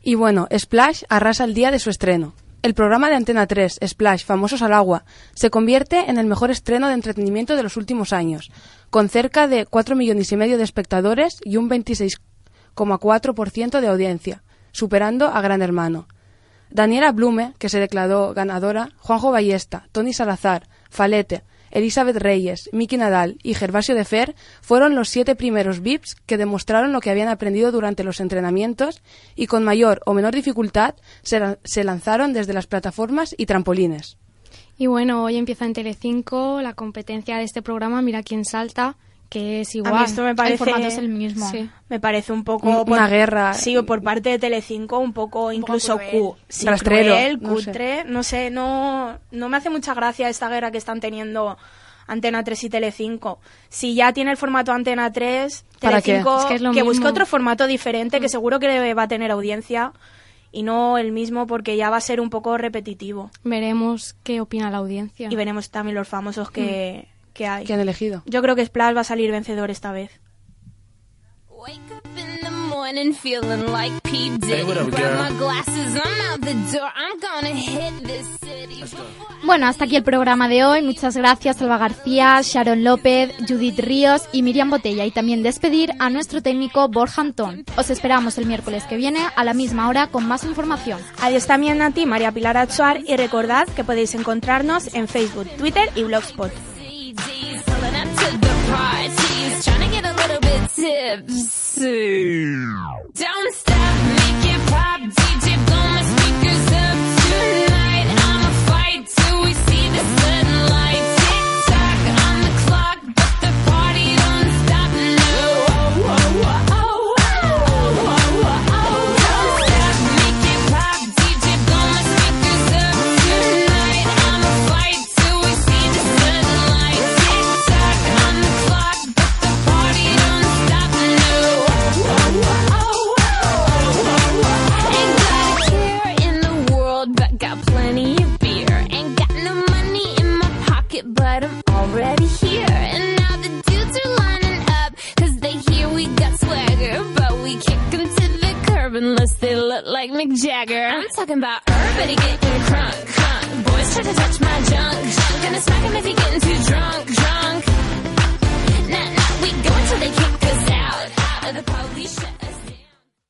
Y 0.00 0.14
bueno, 0.14 0.46
Splash 0.56 1.02
arrasa 1.08 1.42
el 1.42 1.54
día 1.54 1.72
de 1.72 1.80
su 1.80 1.90
estreno. 1.90 2.34
El 2.62 2.72
programa 2.72 3.08
de 3.08 3.16
Antena 3.16 3.48
3, 3.48 3.80
Splash, 3.84 4.24
Famosos 4.24 4.62
al 4.62 4.74
Agua, 4.74 5.04
se 5.34 5.50
convierte 5.50 6.08
en 6.08 6.18
el 6.18 6.28
mejor 6.28 6.52
estreno 6.52 6.86
de 6.86 6.94
entretenimiento 6.94 7.56
de 7.56 7.64
los 7.64 7.76
últimos 7.76 8.12
años, 8.12 8.52
con 8.90 9.08
cerca 9.08 9.48
de 9.48 9.66
4 9.66 9.96
millones 9.96 10.30
y 10.30 10.36
medio 10.36 10.56
de 10.56 10.62
espectadores 10.62 11.40
y 11.42 11.56
un 11.56 11.68
26,4% 11.68 13.80
de 13.80 13.88
audiencia, 13.88 14.44
superando 14.70 15.26
a 15.26 15.40
Gran 15.40 15.62
Hermano. 15.62 16.06
Daniela 16.70 17.12
Blume, 17.12 17.54
que 17.58 17.68
se 17.68 17.80
declaró 17.80 18.34
ganadora, 18.34 18.90
Juanjo 18.98 19.30
Ballesta, 19.30 19.88
Tony 19.92 20.12
Salazar, 20.12 20.68
Falete, 20.90 21.42
Elizabeth 21.70 22.16
Reyes, 22.16 22.70
Miki 22.72 22.96
Nadal 22.96 23.36
y 23.42 23.52
Gervasio 23.54 23.94
de 23.94 24.04
Fer 24.06 24.34
fueron 24.62 24.94
los 24.94 25.10
siete 25.10 25.34
primeros 25.36 25.80
VIPs 25.80 26.14
que 26.26 26.38
demostraron 26.38 26.92
lo 26.92 27.00
que 27.00 27.10
habían 27.10 27.28
aprendido 27.28 27.70
durante 27.72 28.04
los 28.04 28.20
entrenamientos 28.20 29.02
y 29.36 29.46
con 29.48 29.64
mayor 29.64 30.00
o 30.06 30.14
menor 30.14 30.34
dificultad 30.34 30.94
se, 31.22 31.40
la- 31.40 31.58
se 31.64 31.84
lanzaron 31.84 32.32
desde 32.32 32.54
las 32.54 32.66
plataformas 32.66 33.34
y 33.36 33.44
trampolines. 33.46 34.16
Y 34.78 34.86
bueno, 34.86 35.24
hoy 35.24 35.36
empieza 35.36 35.66
en 35.66 35.74
Telecinco 35.74 36.62
la 36.62 36.72
competencia 36.72 37.36
de 37.36 37.44
este 37.44 37.60
programa 37.62 38.00
Mira 38.00 38.22
quién 38.22 38.44
salta, 38.46 38.96
que 39.28 39.60
es 39.60 39.74
igual. 39.74 39.94
A 39.94 39.98
mí 39.98 40.04
esto 40.04 40.22
me 40.22 40.34
parece, 40.34 40.56
formato 40.58 40.86
es 40.86 40.96
el 40.98 41.08
mismo. 41.10 41.50
Sí. 41.50 41.68
Me 41.88 42.00
parece 42.00 42.32
un 42.32 42.44
poco... 42.44 42.68
Un- 42.82 42.90
una 42.92 43.08
guerra. 43.08 43.52
Sí, 43.54 43.76
por 43.82 44.02
parte 44.02 44.30
de 44.30 44.38
Telecinco, 44.38 44.98
un 44.98 45.12
poco 45.12 45.52
incluso 45.52 45.96
cruel. 45.98 46.10
cu- 46.10 46.36
sí, 46.48 46.66
Rastrero, 46.66 47.12
cruel, 47.14 47.38
no 47.42 47.48
sé. 47.58 47.64
cutre, 47.66 48.04
no 48.04 48.22
sé, 48.22 48.50
no, 48.50 49.18
no 49.30 49.48
me 49.48 49.56
hace 49.58 49.68
mucha 49.70 49.92
gracia 49.94 50.28
esta 50.28 50.48
guerra 50.48 50.70
que 50.70 50.78
están 50.78 51.00
teniendo 51.00 51.58
Antena 52.06 52.42
3 52.42 52.64
y 52.64 52.70
Telecinco. 52.70 53.38
Si 53.68 53.94
ya 53.94 54.14
tiene 54.14 54.30
el 54.30 54.38
formato 54.38 54.72
Antena 54.72 55.12
3, 55.12 55.64
¿Para 55.80 56.00
qué? 56.00 56.12
Telecinco 56.12 56.38
Es 56.40 56.46
que 56.46 56.80
es 56.80 56.84
busque 56.86 57.06
otro 57.06 57.26
formato 57.26 57.66
diferente 57.66 58.20
que 58.20 58.30
seguro 58.30 58.58
que 58.58 58.94
va 58.94 59.02
a 59.02 59.08
tener 59.08 59.30
audiencia 59.30 59.92
y 60.50 60.62
no 60.62 60.96
el 60.96 61.12
mismo 61.12 61.46
porque 61.46 61.76
ya 61.76 61.90
va 61.90 61.98
a 61.98 62.00
ser 62.00 62.22
un 62.22 62.30
poco 62.30 62.56
repetitivo. 62.56 63.30
Veremos 63.44 64.16
qué 64.22 64.40
opina 64.40 64.70
la 64.70 64.78
audiencia. 64.78 65.28
Y 65.30 65.36
veremos 65.36 65.68
también 65.68 65.94
los 65.96 66.08
famosos 66.08 66.50
que, 66.50 67.08
que 67.38 67.46
hay. 67.46 67.64
han 67.72 67.80
elegido. 67.80 68.22
Yo 68.26 68.42
creo 68.42 68.54
que 68.56 68.66
Splash 68.66 68.94
va 68.96 69.00
a 69.00 69.04
salir 69.04 69.30
vencedor 69.30 69.70
esta 69.70 69.92
vez. 69.92 70.10
Wake 71.50 71.80
up 71.90 72.06
in 72.18 72.40
the 72.42 72.50
morning 72.50 73.12
feeling 73.14 73.72
like 73.72 73.92
P. 74.02 74.30
Diddy. 74.38 74.52
Hey, 74.52 74.64
what 74.64 74.76
up, 74.76 74.90
Grab 74.90 75.12
girl? 75.12 75.22
my 75.22 75.38
glasses, 75.38 75.94
I'm 75.94 76.32
out 76.32 76.40
the 76.40 76.54
door. 76.76 76.88
I'm 76.94 77.18
gonna 77.20 77.54
hit 77.54 78.02
this 78.06 78.26
city. 78.40 78.84
Bueno, 79.44 79.66
hasta 79.66 79.84
aquí 79.84 79.96
el 79.96 80.02
programa 80.04 80.48
de 80.48 80.64
hoy. 80.64 80.82
Muchas 80.82 81.16
gracias, 81.16 81.60
Alba 81.62 81.78
García, 81.78 82.40
Sharon 82.42 82.84
López, 82.84 83.32
Judith 83.48 83.78
Ríos 83.78 84.22
y 84.32 84.42
Miriam 84.42 84.68
Botella. 84.70 85.04
Y 85.04 85.10
también 85.10 85.42
despedir 85.42 85.92
a 85.98 86.10
nuestro 86.10 86.42
técnico 86.42 86.88
Borja 86.88 87.22
Antón. 87.22 87.64
Os 87.76 87.90
esperamos 87.90 88.36
el 88.38 88.46
miércoles 88.46 88.84
que 88.84 88.96
viene 88.96 89.20
a 89.36 89.44
la 89.44 89.54
misma 89.54 89.88
hora 89.88 90.08
con 90.08 90.26
más 90.26 90.44
información. 90.44 91.00
Adiós 91.22 91.46
también 91.46 91.82
a 91.82 91.90
ti, 91.92 92.04
María 92.06 92.32
Pilar 92.32 92.56
Achuar, 92.56 93.00
y 93.06 93.16
recordad 93.16 93.66
que 93.68 93.84
podéis 93.84 94.14
encontrarnos 94.14 94.94
en 94.94 95.08
Facebook, 95.08 95.48
Twitter 95.56 95.88
y 95.96 96.02
Blogspot. 96.04 96.52
Parties, 98.70 99.64
trying 99.64 99.80
to 99.80 99.90
get 99.90 100.04
a 100.04 100.14
little 100.14 100.40
bit 100.40 100.70
tipsy. 100.70 102.54
Don't 103.14 103.54
stop, 103.54 103.94
make 104.18 104.44
it 104.54 104.62
pop, 104.70 105.00